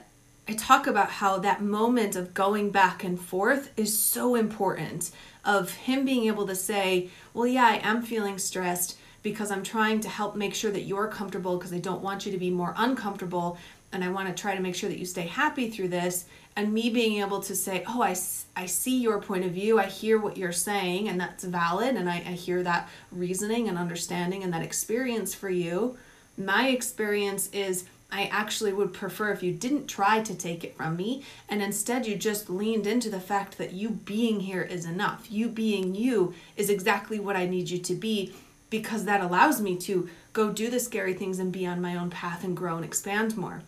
I 0.48 0.54
talk 0.54 0.86
about 0.86 1.10
how 1.10 1.40
that 1.40 1.62
moment 1.62 2.16
of 2.16 2.34
going 2.34 2.70
back 2.70 3.04
and 3.04 3.20
forth 3.20 3.72
is 3.78 3.98
so 3.98 4.36
important. 4.36 5.12
Of 5.44 5.74
him 5.74 6.06
being 6.06 6.26
able 6.26 6.48
to 6.48 6.56
say, 6.56 7.10
Well, 7.34 7.48
yeah, 7.48 7.66
I 7.66 7.88
am 7.88 8.02
feeling 8.02 8.40
stressed 8.40 8.98
because 9.26 9.50
I'm 9.50 9.64
trying 9.64 10.02
to 10.02 10.08
help 10.08 10.36
make 10.36 10.54
sure 10.54 10.70
that 10.70 10.84
you're 10.84 11.08
comfortable 11.08 11.58
because 11.58 11.74
I 11.74 11.80
don't 11.80 12.04
want 12.04 12.28
you 12.28 12.32
to 12.32 12.38
be 12.38 12.52
more 12.52 12.76
uncomfortable 12.78 13.58
and 13.92 14.04
I 14.04 14.10
want 14.10 14.28
to 14.28 14.40
try 14.40 14.56
to 14.56 14.62
make 14.62 14.76
sure 14.76 14.88
that 14.88 15.00
you 15.00 15.06
stay 15.06 15.24
happy 15.24 15.68
through 15.72 15.88
this. 15.88 16.26
And 16.56 16.72
me 16.72 16.92
being 16.92 17.20
able 17.22 17.40
to 17.42 17.56
say, 17.56 17.84
Oh, 17.88 18.04
I, 18.04 18.16
I 18.56 18.68
see 18.68 19.00
your 19.00 19.20
point 19.20 19.44
of 19.44 19.52
view, 19.52 19.80
I 19.80 19.88
hear 19.88 20.20
what 20.20 20.38
you're 20.38 20.52
saying, 20.52 21.10
and 21.10 21.20
that's 21.20 21.44
valid, 21.44 21.96
and 21.96 22.08
I, 22.08 22.18
I 22.18 22.34
hear 22.34 22.62
that 22.64 22.88
reasoning 23.12 23.68
and 23.68 23.80
understanding 23.80 24.44
and 24.44 24.54
that 24.54 24.62
experience 24.62 25.34
for 25.34 25.50
you. 25.50 25.98
My 26.38 26.68
experience 26.68 27.50
is 27.52 27.86
I 28.12 28.26
actually 28.26 28.74
would 28.74 28.94
prefer 28.94 29.32
if 29.32 29.42
you 29.42 29.52
didn't 29.54 29.88
try 29.88 30.22
to 30.22 30.36
take 30.36 30.64
it 30.64 30.78
from 30.78 30.96
me 30.96 31.24
and 31.50 31.62
instead 31.64 32.06
you 32.06 32.16
just 32.16 32.50
leaned 32.50 32.86
into 32.86 33.10
the 33.10 33.20
fact 33.20 33.58
that 33.58 33.74
you 33.74 33.90
being 33.90 34.42
here 34.42 34.62
is 34.62 34.86
enough. 34.86 35.28
You 35.32 35.50
being 35.50 35.96
you 35.96 36.34
is 36.56 36.70
exactly 36.70 37.20
what 37.20 37.36
I 37.36 37.48
need 37.48 37.72
you 37.72 37.80
to 37.80 37.96
be 37.96 38.34
because 38.78 39.06
that 39.06 39.22
allows 39.22 39.62
me 39.62 39.78
to 39.78 40.10
go 40.34 40.52
do 40.52 40.70
the 40.70 40.80
scary 40.82 41.14
things 41.14 41.40
and 41.40 41.52
be 41.52 41.66
on 41.66 41.82
my 41.82 41.96
own 41.96 42.10
path 42.10 42.44
and 42.44 42.58
grow 42.58 42.76
and 42.76 42.84
expand 42.84 43.38
more. 43.38 43.62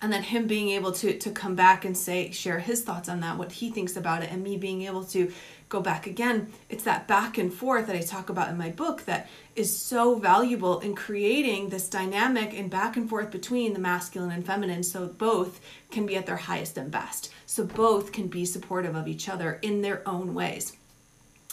And 0.00 0.10
then 0.12 0.22
him 0.22 0.46
being 0.46 0.70
able 0.70 0.92
to 0.92 1.16
to 1.16 1.30
come 1.30 1.54
back 1.54 1.84
and 1.84 1.96
say 1.96 2.30
share 2.30 2.58
his 2.58 2.82
thoughts 2.82 3.08
on 3.08 3.20
that 3.20 3.38
what 3.38 3.52
he 3.52 3.70
thinks 3.70 3.96
about 3.96 4.22
it 4.24 4.32
and 4.32 4.42
me 4.42 4.56
being 4.56 4.82
able 4.82 5.04
to 5.04 5.30
go 5.68 5.80
back 5.80 6.06
again 6.06 6.48
it's 6.68 6.84
that 6.84 7.06
back 7.06 7.38
and 7.38 7.54
forth 7.54 7.86
that 7.86 7.96
i 7.96 8.00
talk 8.00 8.28
about 8.28 8.50
in 8.50 8.58
my 8.58 8.68
book 8.68 9.06
that 9.06 9.26
is 9.54 9.74
so 9.74 10.16
valuable 10.16 10.80
in 10.80 10.94
creating 10.94 11.68
this 11.68 11.88
dynamic 11.88 12.52
and 12.52 12.68
back 12.68 12.96
and 12.96 13.08
forth 13.08 13.30
between 13.30 13.72
the 13.72 13.78
masculine 13.78 14.32
and 14.32 14.44
feminine 14.44 14.82
so 14.82 15.06
both 15.06 15.60
can 15.90 16.04
be 16.04 16.16
at 16.16 16.26
their 16.26 16.36
highest 16.36 16.76
and 16.76 16.90
best. 16.90 17.30
So 17.46 17.64
both 17.64 18.12
can 18.12 18.28
be 18.28 18.44
supportive 18.44 18.96
of 18.96 19.06
each 19.06 19.28
other 19.28 19.58
in 19.62 19.82
their 19.82 20.06
own 20.06 20.34
ways 20.34 20.76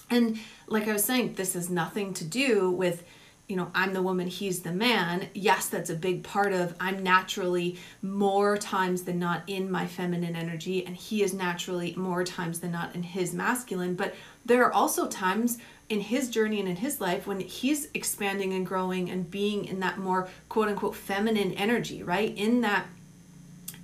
and 0.10 0.38
like 0.68 0.88
i 0.88 0.94
was 0.94 1.04
saying 1.04 1.34
this 1.34 1.54
has 1.54 1.70
nothing 1.70 2.13
to 2.13 2.24
do 2.24 2.72
with 2.72 3.04
you 3.50 3.56
know, 3.56 3.72
I'm 3.74 3.94
the 3.94 4.04
woman, 4.04 4.28
he's 4.28 4.62
the 4.62 4.72
man. 4.72 5.28
Yes, 5.34 5.70
that's 5.70 5.89
a 5.89 5.96
big 5.96 6.24
part 6.24 6.54
of 6.54 6.75
I'm 6.80 7.01
naturally 7.01 7.80
more 8.04 8.58
times 8.58 9.01
than 9.01 9.18
not 9.18 9.42
in 9.48 9.72
my 9.72 9.88
feminine 9.88 10.36
energy, 10.36 10.86
and 10.86 10.96
he 10.96 11.24
is 11.24 11.34
naturally 11.34 11.96
more 11.98 12.24
times 12.24 12.60
than 12.60 12.72
not 12.72 12.94
in 12.94 13.01
his 13.01 13.34
masculine. 13.34 13.96
But 13.96 14.13
there 14.46 14.63
are 14.63 14.72
also 14.72 15.08
times 15.08 15.58
in 15.89 16.00
his 16.00 16.30
journey 16.30 16.60
and 16.60 16.70
in 16.70 16.75
his 16.75 17.01
life 17.01 17.25
when 17.25 17.39
he's 17.39 17.89
expanding 17.96 18.54
and 18.54 18.68
growing 18.68 19.10
and 19.10 19.32
being 19.32 19.66
in 19.66 19.80
that 19.80 19.98
more 19.98 20.30
quote 20.48 20.70
unquote 20.70 20.96
feminine 20.96 21.54
energy, 21.54 22.04
right? 22.04 22.38
In 22.38 22.62
that 22.62 22.86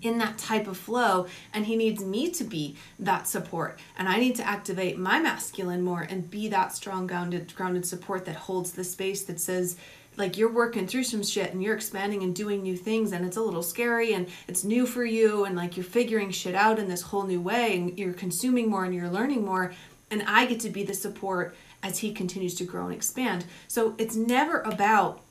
in 0.06 0.18
that 0.20 0.38
type 0.38 0.68
of 0.68 0.78
flow 0.78 1.28
and 1.54 1.66
he 1.66 1.76
needs 1.76 2.04
me 2.04 2.30
to 2.30 2.44
be 2.44 2.76
that 3.00 3.28
support. 3.28 3.80
And 3.98 4.08
i 4.08 4.18
need 4.18 4.36
to 4.36 4.48
activate 4.48 4.98
my 4.98 5.20
masculine 5.20 5.82
more 5.82 6.02
and 6.02 6.30
be 6.30 6.48
that 6.50 6.74
strong 6.74 7.08
grounded 7.08 7.54
grounded 7.56 7.86
support 7.86 8.26
that 8.26 8.36
holds 8.36 8.72
the 8.72 8.84
space 8.84 9.24
that 9.24 9.40
says 9.40 9.78
like 10.18 10.38
you're 10.38 10.52
working 10.52 10.88
through 10.88 11.04
some 11.04 11.24
shit 11.24 11.52
and 11.52 11.62
you're 11.62 11.76
expanding 11.76 12.24
and 12.24 12.36
doing 12.36 12.62
new 12.62 12.78
things 12.78 13.12
and 13.12 13.26
it's 13.26 13.38
a 13.38 13.42
little 13.42 13.64
scary 13.64 14.14
and 14.14 14.28
it's 14.48 14.64
new 14.64 14.86
for 14.86 15.04
you 15.04 15.46
and 15.46 15.56
like 15.56 15.76
you're 15.76 15.84
figuring 15.84 16.32
shit 16.32 16.56
out 16.56 16.80
in 16.80 16.88
this 16.88 17.02
whole 17.02 17.24
new 17.24 17.42
way 17.42 17.76
and 17.76 18.00
you're 18.00 18.14
consuming 18.14 18.70
more 18.70 18.86
and 18.86 18.94
you're 18.96 19.10
learning 19.10 19.44
more 19.44 19.74
and 20.12 20.24
i 20.28 20.46
get 20.46 20.60
to 20.60 20.70
be 20.70 20.84
the 20.84 20.94
support 20.94 21.56
as 21.86 22.00
he 22.00 22.12
continues 22.12 22.56
to 22.56 22.64
grow 22.64 22.86
and 22.86 22.96
expand. 22.96 23.46
So 23.68 23.94
it's 24.00 24.16
never 24.16 24.62
about 24.62 25.22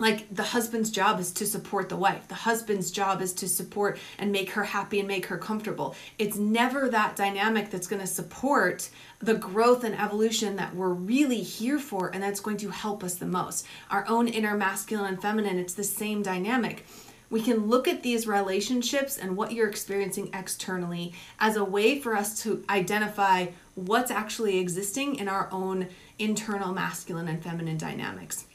like 0.00 0.34
the 0.34 0.42
husband's 0.42 0.90
job 0.90 1.20
is 1.20 1.30
to 1.32 1.46
support 1.46 1.88
the 1.88 1.96
wife. 1.96 2.26
The 2.28 2.34
husband's 2.34 2.90
job 2.90 3.20
is 3.20 3.32
to 3.34 3.48
support 3.48 3.98
and 4.18 4.32
make 4.32 4.50
her 4.50 4.64
happy 4.64 4.98
and 4.98 5.08
make 5.08 5.26
her 5.26 5.36
comfortable. 5.36 5.94
It's 6.18 6.36
never 6.36 6.88
that 6.88 7.16
dynamic 7.16 7.70
that's 7.70 7.86
going 7.86 8.00
to 8.00 8.06
support 8.06 8.88
the 9.20 9.34
growth 9.34 9.84
and 9.84 9.94
evolution 9.94 10.56
that 10.56 10.74
we're 10.74 10.88
really 10.92 11.42
here 11.42 11.78
for 11.78 12.08
and 12.08 12.22
that's 12.22 12.40
going 12.40 12.56
to 12.58 12.70
help 12.70 13.04
us 13.04 13.16
the 13.16 13.26
most. 13.26 13.66
Our 13.90 14.06
own 14.08 14.28
inner 14.28 14.56
masculine 14.56 15.06
and 15.06 15.22
feminine 15.22 15.58
it's 15.58 15.74
the 15.74 15.84
same 15.84 16.22
dynamic. 16.22 16.86
We 17.28 17.42
can 17.42 17.68
look 17.68 17.86
at 17.86 18.02
these 18.02 18.26
relationships 18.26 19.16
and 19.16 19.36
what 19.36 19.52
you're 19.52 19.68
experiencing 19.68 20.30
externally 20.34 21.12
as 21.38 21.56
a 21.56 21.64
way 21.64 22.00
for 22.00 22.16
us 22.16 22.42
to 22.42 22.64
identify 22.68 23.48
what's 23.76 24.10
actually 24.10 24.58
existing 24.58 25.14
in 25.16 25.28
our 25.28 25.48
own 25.52 25.88
internal 26.18 26.74
masculine 26.74 27.28
and 27.28 27.42
feminine 27.42 27.78
dynamics. 27.78 28.46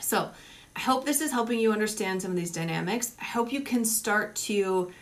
So 0.00 0.30
I 0.76 0.80
hope 0.80 1.04
this 1.04 1.20
is 1.20 1.30
helping 1.32 1.58
you 1.58 1.72
understand 1.72 2.20
some 2.22 2.32
of 2.32 2.36
these 2.36 2.50
dynamics. 2.50 3.12
I 3.20 3.24
hope 3.24 3.52
you 3.52 3.60
can 3.60 3.84
start 3.84 4.34
to 4.36 4.92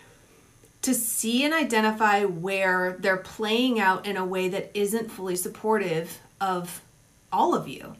to 0.83 0.95
see 0.95 1.45
and 1.45 1.55
identify 1.55 2.25
where 2.25 2.97
they're 2.99 3.17
playing 3.17 3.79
out 3.79 4.05
in 4.05 4.17
a 4.17 4.25
way 4.25 4.49
that 4.49 4.71
isn't 4.75 5.11
fully 5.13 5.37
supportive 5.37 6.21
of 6.41 6.83
all 7.31 7.55
of 7.55 7.69
you. 7.69 7.95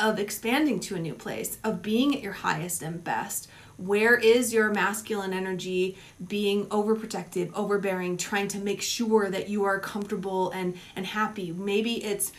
of 0.00 0.18
expanding 0.18 0.80
to 0.80 0.96
a 0.96 0.98
new 0.98 1.12
place, 1.12 1.58
of 1.62 1.82
being 1.82 2.14
at 2.14 2.22
your 2.22 2.32
highest 2.32 2.82
and 2.82 3.04
best. 3.04 3.48
Where 3.76 4.16
is 4.16 4.52
your 4.52 4.70
masculine 4.70 5.32
energy 5.34 5.96
being 6.26 6.66
overprotective, 6.66 7.52
overbearing, 7.54 8.16
trying 8.16 8.48
to 8.48 8.58
make 8.58 8.80
sure 8.82 9.30
that 9.30 9.48
you 9.48 9.64
are 9.64 9.78
comfortable 9.78 10.50
and, 10.50 10.76
and 10.96 11.06
happy? 11.06 11.52
Maybe 11.52 12.02
it's 12.02 12.32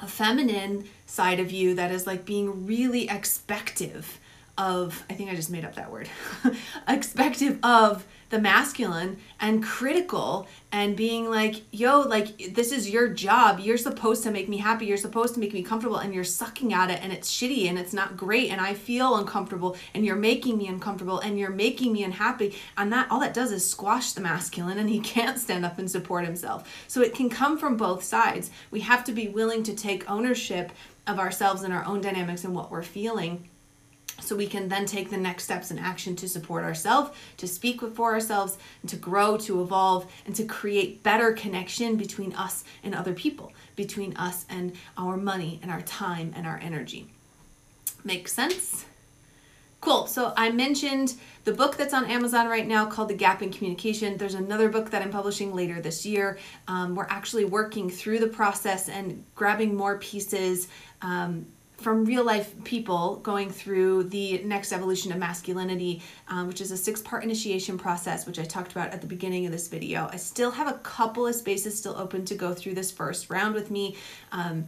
a 0.00 0.06
feminine 0.08 0.84
side 1.06 1.40
of 1.40 1.50
you 1.50 1.74
that 1.74 1.90
is 1.90 2.06
like 2.06 2.24
being 2.24 2.66
really 2.66 3.08
expective 3.08 4.18
of, 4.56 5.04
I 5.10 5.14
think 5.14 5.30
I 5.30 5.34
just 5.34 5.50
made 5.50 5.64
up 5.64 5.74
that 5.74 5.90
word, 5.90 6.08
expective 6.88 7.58
of 7.64 8.04
the 8.34 8.40
masculine 8.40 9.16
and 9.38 9.62
critical 9.62 10.48
and 10.72 10.96
being 10.96 11.30
like, 11.30 11.62
yo, 11.70 12.00
like, 12.00 12.52
this 12.52 12.72
is 12.72 12.90
your 12.90 13.06
job. 13.06 13.60
You're 13.60 13.78
supposed 13.78 14.24
to 14.24 14.32
make 14.32 14.48
me 14.48 14.56
happy. 14.56 14.86
You're 14.86 14.96
supposed 14.96 15.34
to 15.34 15.40
make 15.40 15.54
me 15.54 15.62
comfortable, 15.62 15.98
and 15.98 16.12
you're 16.12 16.24
sucking 16.24 16.74
at 16.74 16.90
it, 16.90 16.98
and 17.00 17.12
it's 17.12 17.32
shitty, 17.32 17.68
and 17.68 17.78
it's 17.78 17.92
not 17.92 18.16
great, 18.16 18.50
and 18.50 18.60
I 18.60 18.74
feel 18.74 19.14
uncomfortable, 19.14 19.76
and 19.94 20.04
you're 20.04 20.16
making 20.16 20.58
me 20.58 20.66
uncomfortable, 20.66 21.20
and 21.20 21.38
you're 21.38 21.50
making 21.50 21.92
me 21.92 22.02
unhappy. 22.02 22.56
And 22.76 22.92
that 22.92 23.08
all 23.08 23.20
that 23.20 23.34
does 23.34 23.52
is 23.52 23.68
squash 23.70 24.12
the 24.14 24.20
masculine, 24.20 24.78
and 24.78 24.90
he 24.90 24.98
can't 25.14 25.38
stand 25.38 25.64
up 25.64 25.78
and 25.78 25.88
support 25.88 26.24
himself. 26.24 26.68
So 26.88 27.02
it 27.02 27.14
can 27.14 27.30
come 27.30 27.56
from 27.56 27.76
both 27.76 28.02
sides. 28.02 28.50
We 28.72 28.80
have 28.80 29.04
to 29.04 29.12
be 29.12 29.28
willing 29.28 29.62
to 29.62 29.74
take 29.74 30.10
ownership 30.10 30.72
of 31.06 31.20
ourselves 31.20 31.62
and 31.62 31.72
our 31.72 31.84
own 31.84 32.00
dynamics 32.00 32.42
and 32.42 32.52
what 32.52 32.72
we're 32.72 32.82
feeling 32.82 33.48
so 34.20 34.36
we 34.36 34.46
can 34.46 34.68
then 34.68 34.86
take 34.86 35.10
the 35.10 35.16
next 35.16 35.44
steps 35.44 35.70
in 35.70 35.78
action 35.78 36.16
to 36.16 36.28
support 36.28 36.64
ourselves, 36.64 37.10
to 37.36 37.46
speak 37.46 37.80
for 37.80 38.12
ourselves, 38.12 38.58
and 38.82 38.90
to 38.90 38.96
grow, 38.96 39.36
to 39.38 39.62
evolve, 39.62 40.10
and 40.26 40.34
to 40.36 40.44
create 40.44 41.02
better 41.02 41.32
connection 41.32 41.96
between 41.96 42.32
us 42.34 42.64
and 42.82 42.94
other 42.94 43.12
people, 43.12 43.52
between 43.76 44.16
us 44.16 44.46
and 44.48 44.72
our 44.96 45.16
money 45.16 45.58
and 45.62 45.70
our 45.70 45.82
time 45.82 46.32
and 46.36 46.46
our 46.46 46.58
energy. 46.62 47.08
Make 48.04 48.28
sense? 48.28 48.84
Cool. 49.84 50.06
So 50.06 50.32
I 50.34 50.50
mentioned 50.50 51.14
the 51.44 51.52
book 51.52 51.76
that's 51.76 51.92
on 51.92 52.06
Amazon 52.06 52.48
right 52.48 52.66
now 52.66 52.86
called 52.86 53.08
The 53.08 53.14
Gap 53.14 53.42
in 53.42 53.52
Communication. 53.52 54.16
There's 54.16 54.34
another 54.34 54.70
book 54.70 54.90
that 54.90 55.02
I'm 55.02 55.10
publishing 55.10 55.54
later 55.54 55.78
this 55.78 56.06
year. 56.06 56.38
Um, 56.68 56.94
we're 56.94 57.06
actually 57.10 57.44
working 57.44 57.90
through 57.90 58.20
the 58.20 58.26
process 58.26 58.88
and 58.88 59.22
grabbing 59.34 59.74
more 59.74 59.98
pieces. 59.98 60.68
Um, 61.02 61.44
from 61.76 62.04
real 62.04 62.24
life 62.24 62.54
people 62.64 63.16
going 63.16 63.50
through 63.50 64.04
the 64.04 64.42
next 64.44 64.72
evolution 64.72 65.12
of 65.12 65.18
masculinity, 65.18 66.02
um, 66.28 66.46
which 66.46 66.60
is 66.60 66.70
a 66.70 66.76
six 66.76 67.02
part 67.02 67.24
initiation 67.24 67.78
process, 67.78 68.26
which 68.26 68.38
I 68.38 68.44
talked 68.44 68.72
about 68.72 68.92
at 68.92 69.00
the 69.00 69.06
beginning 69.06 69.46
of 69.46 69.52
this 69.52 69.68
video. 69.68 70.08
I 70.10 70.16
still 70.16 70.52
have 70.52 70.68
a 70.68 70.78
couple 70.78 71.26
of 71.26 71.34
spaces 71.34 71.76
still 71.76 71.96
open 71.96 72.24
to 72.26 72.34
go 72.34 72.54
through 72.54 72.74
this 72.74 72.90
first 72.90 73.30
round 73.30 73.54
with 73.54 73.70
me. 73.70 73.96
Um, 74.32 74.66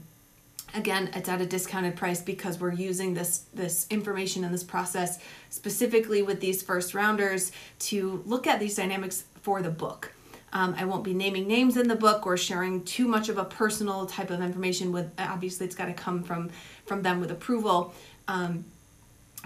again 0.75 1.09
it's 1.15 1.29
at 1.29 1.41
a 1.41 1.47
discounted 1.47 1.95
price 1.97 2.21
because 2.21 2.59
we're 2.59 2.73
using 2.73 3.15
this 3.15 3.45
this 3.55 3.87
information 3.89 4.43
and 4.45 4.53
this 4.53 4.65
process 4.65 5.21
specifically 5.49 6.23
with 6.23 6.41
these 6.41 6.61
first 6.61 6.93
rounders 6.93 7.53
to 7.79 8.23
look 8.27 8.49
at 8.49 8.59
these 8.59 8.75
dynamics 8.75 9.25
for 9.41 9.63
the 9.63 9.71
book 9.71 10.13
um, 10.57 10.75
I 10.79 10.87
won't 10.87 11.05
be 11.05 11.13
naming 11.13 11.47
names 11.47 11.77
in 11.77 11.87
the 11.87 11.95
book 11.95 12.27
or 12.27 12.39
sharing 12.39 12.83
too 12.83 13.07
much 13.07 13.29
of 13.29 13.37
a 13.37 13.45
personal 13.45 14.07
type 14.07 14.31
of 14.31 14.41
information. 14.41 14.91
With 14.91 15.11
obviously, 15.19 15.67
it's 15.67 15.77
got 15.77 15.85
to 15.85 15.93
come 15.93 16.23
from 16.23 16.49
from 16.87 17.03
them 17.03 17.21
with 17.21 17.31
approval. 17.31 17.95
Um, 18.27 18.65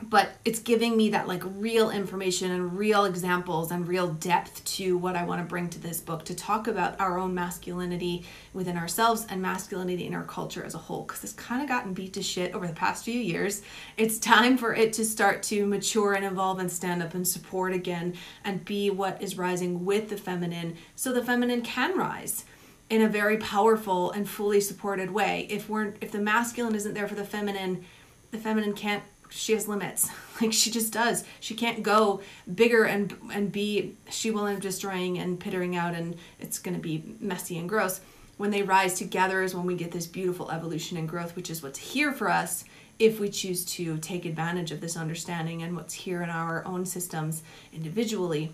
but 0.03 0.31
it's 0.45 0.59
giving 0.59 0.97
me 0.97 1.11
that 1.11 1.29
like 1.29 1.43
real 1.45 1.91
information 1.91 2.51
and 2.51 2.77
real 2.79 3.05
examples 3.05 3.71
and 3.71 3.87
real 3.87 4.09
depth 4.09 4.65
to 4.65 4.97
what 4.97 5.17
I 5.17 5.25
want 5.25 5.41
to 5.41 5.47
bring 5.47 5.69
to 5.71 5.79
this 5.79 6.01
book 6.01 6.25
to 6.27 6.35
talk 6.35 6.67
about 6.67 6.99
our 7.01 7.19
own 7.19 7.35
masculinity 7.35 8.25
within 8.53 8.77
ourselves 8.77 9.27
and 9.29 9.43
masculinity 9.43 10.07
in 10.07 10.15
our 10.15 10.25
culture 10.25 10.65
as 10.65 10.75
a 10.75 10.79
whole 10.79 11.03
because 11.03 11.23
it's 11.25 11.33
kind 11.33 11.63
of 11.63 11.69
gotten 11.69 11.93
beat 11.93 12.13
to 12.15 12.23
shit 12.23 12.55
over 12.55 12.67
the 12.67 12.73
past 12.73 13.05
few 13.05 13.19
years. 13.19 13.63
It's 13.97 14.19
time 14.19 14.57
for 14.57 14.75
it 14.75 14.93
to 14.95 15.05
start 15.05 15.43
to 15.45 15.67
mature 15.67 16.15
and 16.15 16.25
evolve 16.25 16.59
and 16.59 16.71
stand 16.71 17.03
up 17.03 17.15
and 17.15 17.27
support 17.27 17.73
again 17.73 18.15
and 18.45 18.65
be 18.65 18.91
what 18.91 19.21
is 19.23 19.37
rising 19.37 19.85
with 19.85 20.09
the 20.09 20.17
feminine 20.17 20.77
so 20.97 21.13
the 21.13 21.25
feminine 21.25 21.63
can 21.63 21.97
rise 21.97 22.45
in 22.89 23.03
a 23.03 23.09
very 23.09 23.37
powerful 23.37 24.11
and 24.11 24.29
fully 24.29 24.61
supported 24.61 25.11
way. 25.11 25.47
If 25.49 25.69
we're 25.69 25.95
if 26.01 26.11
the 26.11 26.19
masculine 26.19 26.75
isn't 26.75 26.95
there 26.95 27.07
for 27.07 27.15
the 27.15 27.25
feminine, 27.25 27.85
the 28.33 28.39
feminine 28.39 28.73
can't 28.73 29.05
she 29.31 29.53
has 29.53 29.69
limits. 29.69 30.11
Like 30.41 30.55
she 30.55 30.71
just 30.71 30.91
does. 30.91 31.25
She 31.39 31.55
can't 31.55 31.83
go 31.83 32.23
bigger 32.55 32.85
and 32.85 33.15
and 33.31 33.53
be 33.53 33.95
she 34.09 34.31
will 34.31 34.47
end 34.47 34.57
up 34.57 34.63
destroying 34.63 35.19
and 35.19 35.39
pittering 35.39 35.77
out 35.77 35.95
and 35.95 36.17
it's 36.39 36.59
going 36.59 36.75
to 36.75 36.81
be 36.81 37.15
messy 37.21 37.59
and 37.59 37.69
gross. 37.69 38.01
When 38.39 38.51
they 38.51 38.63
rise 38.63 38.95
together 38.95 39.43
is 39.43 39.55
when 39.55 39.67
we 39.67 39.75
get 39.75 39.93
this 39.93 40.07
beautiful 40.07 40.51
evolution 40.51 40.97
and 40.97 41.07
growth, 41.07 41.37
which 41.37 41.51
is 41.51 41.63
what's 41.63 41.79
here 41.79 42.11
for 42.11 42.31
us 42.31 42.65
if 42.99 43.21
we 43.21 43.29
choose 43.29 43.67
to 43.67 43.99
take 43.99 44.25
advantage 44.25 44.73
of 44.73 44.81
this 44.81 44.97
understanding 44.97 45.63
and 45.63 45.77
what's 45.77 45.93
here 45.93 46.23
in 46.23 46.31
our 46.31 46.65
own 46.67 46.87
systems 46.87 47.43
individually 47.75 48.53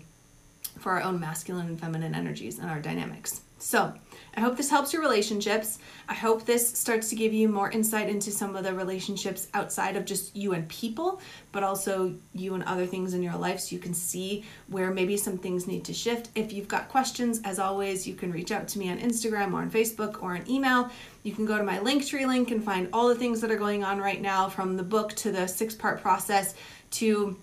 for 0.79 0.91
our 0.91 1.01
own 1.03 1.21
masculine 1.21 1.67
and 1.67 1.79
feminine 1.79 2.13
energies 2.13 2.59
and 2.59 2.69
our 2.69 2.79
dynamics. 2.81 3.41
So, 3.59 3.93
I 4.37 4.41
hope 4.41 4.55
this 4.55 4.69
helps 4.69 4.93
your 4.93 5.01
relationships. 5.01 5.79
I 6.07 6.13
hope 6.13 6.45
this 6.45 6.69
starts 6.69 7.09
to 7.09 7.15
give 7.15 7.33
you 7.33 7.49
more 7.49 7.71
insight 7.71 8.07
into 8.07 8.29
some 8.29 8.55
of 8.55 8.63
the 8.63 8.71
relationships 8.71 9.47
outside 9.55 9.95
of 9.95 10.05
just 10.05 10.35
you 10.35 10.53
and 10.53 10.69
people, 10.69 11.19
but 11.51 11.63
also 11.63 12.13
you 12.35 12.53
and 12.53 12.63
other 12.65 12.85
things 12.85 13.15
in 13.15 13.23
your 13.23 13.35
life 13.35 13.59
so 13.59 13.73
you 13.73 13.81
can 13.81 13.95
see 13.95 14.45
where 14.67 14.91
maybe 14.91 15.17
some 15.17 15.39
things 15.39 15.65
need 15.65 15.83
to 15.85 15.93
shift. 15.93 16.29
If 16.35 16.53
you've 16.53 16.67
got 16.67 16.87
questions, 16.87 17.41
as 17.45 17.57
always, 17.57 18.07
you 18.07 18.13
can 18.13 18.31
reach 18.31 18.51
out 18.51 18.67
to 18.67 18.79
me 18.79 18.91
on 18.91 18.99
Instagram 18.99 19.53
or 19.53 19.61
on 19.61 19.71
Facebook 19.71 20.21
or 20.21 20.35
an 20.35 20.47
email. 20.47 20.91
You 21.23 21.31
can 21.31 21.47
go 21.47 21.57
to 21.57 21.63
my 21.63 21.79
Linktree 21.79 22.27
link 22.27 22.51
and 22.51 22.63
find 22.63 22.89
all 22.93 23.07
the 23.07 23.15
things 23.15 23.41
that 23.41 23.49
are 23.49 23.57
going 23.57 23.83
on 23.83 23.97
right 23.97 24.21
now 24.21 24.49
from 24.49 24.77
the 24.77 24.83
book 24.83 25.15
to 25.15 25.31
the 25.31 25.47
six 25.47 25.73
part 25.73 25.99
process 25.99 26.53
to 26.91 27.35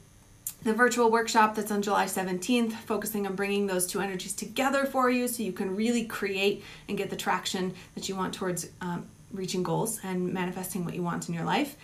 the 0.64 0.72
virtual 0.72 1.10
workshop 1.10 1.54
that's 1.54 1.70
on 1.70 1.82
July 1.82 2.06
17th, 2.06 2.72
focusing 2.72 3.26
on 3.26 3.34
bringing 3.34 3.66
those 3.66 3.86
two 3.86 4.00
energies 4.00 4.32
together 4.32 4.86
for 4.86 5.10
you 5.10 5.28
so 5.28 5.42
you 5.42 5.52
can 5.52 5.76
really 5.76 6.04
create 6.04 6.64
and 6.88 6.96
get 6.96 7.10
the 7.10 7.16
traction 7.16 7.74
that 7.94 8.08
you 8.08 8.16
want 8.16 8.34
towards 8.34 8.68
um, 8.80 9.06
reaching 9.30 9.62
goals 9.62 10.00
and 10.02 10.32
manifesting 10.32 10.84
what 10.84 10.94
you 10.94 11.02
want 11.02 11.28
in 11.28 11.34
your 11.34 11.44
life. 11.44 11.76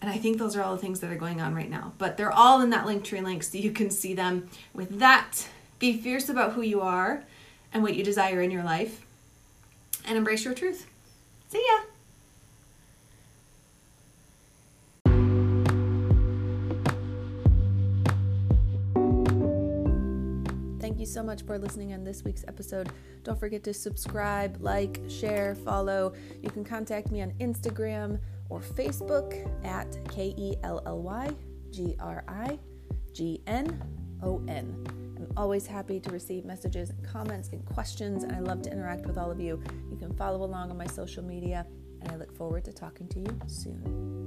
And 0.00 0.10
I 0.10 0.18
think 0.18 0.38
those 0.38 0.56
are 0.56 0.62
all 0.62 0.74
the 0.74 0.80
things 0.80 1.00
that 1.00 1.10
are 1.10 1.16
going 1.16 1.40
on 1.40 1.54
right 1.54 1.70
now. 1.70 1.92
But 1.98 2.16
they're 2.16 2.32
all 2.32 2.60
in 2.60 2.70
that 2.70 2.86
Linktree 2.86 3.22
link 3.22 3.42
so 3.42 3.58
you 3.58 3.70
can 3.70 3.90
see 3.90 4.14
them. 4.14 4.48
With 4.74 4.98
that, 4.98 5.48
be 5.78 5.96
fierce 5.96 6.28
about 6.28 6.52
who 6.52 6.62
you 6.62 6.80
are 6.80 7.24
and 7.72 7.82
what 7.82 7.94
you 7.94 8.04
desire 8.04 8.40
in 8.40 8.50
your 8.50 8.64
life 8.64 9.04
and 10.06 10.16
embrace 10.16 10.44
your 10.44 10.54
truth. 10.54 10.86
See 11.50 11.64
ya! 11.68 11.97
So 21.08 21.22
much 21.22 21.42
for 21.42 21.58
listening 21.58 21.92
on 21.92 22.04
this 22.04 22.22
week's 22.22 22.44
episode. 22.46 22.90
Don't 23.24 23.38
forget 23.38 23.64
to 23.64 23.74
subscribe, 23.74 24.56
like, 24.60 25.00
share, 25.08 25.54
follow. 25.54 26.12
You 26.42 26.50
can 26.50 26.64
contact 26.64 27.10
me 27.10 27.22
on 27.22 27.32
Instagram 27.40 28.20
or 28.48 28.60
Facebook 28.60 29.48
at 29.64 29.98
K 30.10 30.34
E 30.36 30.56
L 30.62 30.82
L 30.86 31.02
Y 31.02 31.34
G 31.70 31.96
R 32.00 32.24
I 32.28 32.58
G 33.12 33.40
N 33.46 33.82
O 34.22 34.42
N. 34.48 34.86
I'm 35.16 35.28
always 35.36 35.66
happy 35.66 36.00
to 36.00 36.10
receive 36.10 36.44
messages 36.44 36.90
and 36.90 37.04
comments 37.04 37.50
and 37.52 37.64
questions, 37.64 38.22
and 38.22 38.32
I 38.32 38.40
love 38.40 38.62
to 38.62 38.72
interact 38.72 39.06
with 39.06 39.18
all 39.18 39.30
of 39.30 39.40
you. 39.40 39.62
You 39.90 39.96
can 39.96 40.14
follow 40.14 40.44
along 40.44 40.70
on 40.70 40.76
my 40.76 40.86
social 40.86 41.24
media, 41.24 41.66
and 42.02 42.12
I 42.12 42.16
look 42.16 42.34
forward 42.36 42.64
to 42.66 42.72
talking 42.72 43.08
to 43.08 43.20
you 43.20 43.40
soon. 43.46 44.17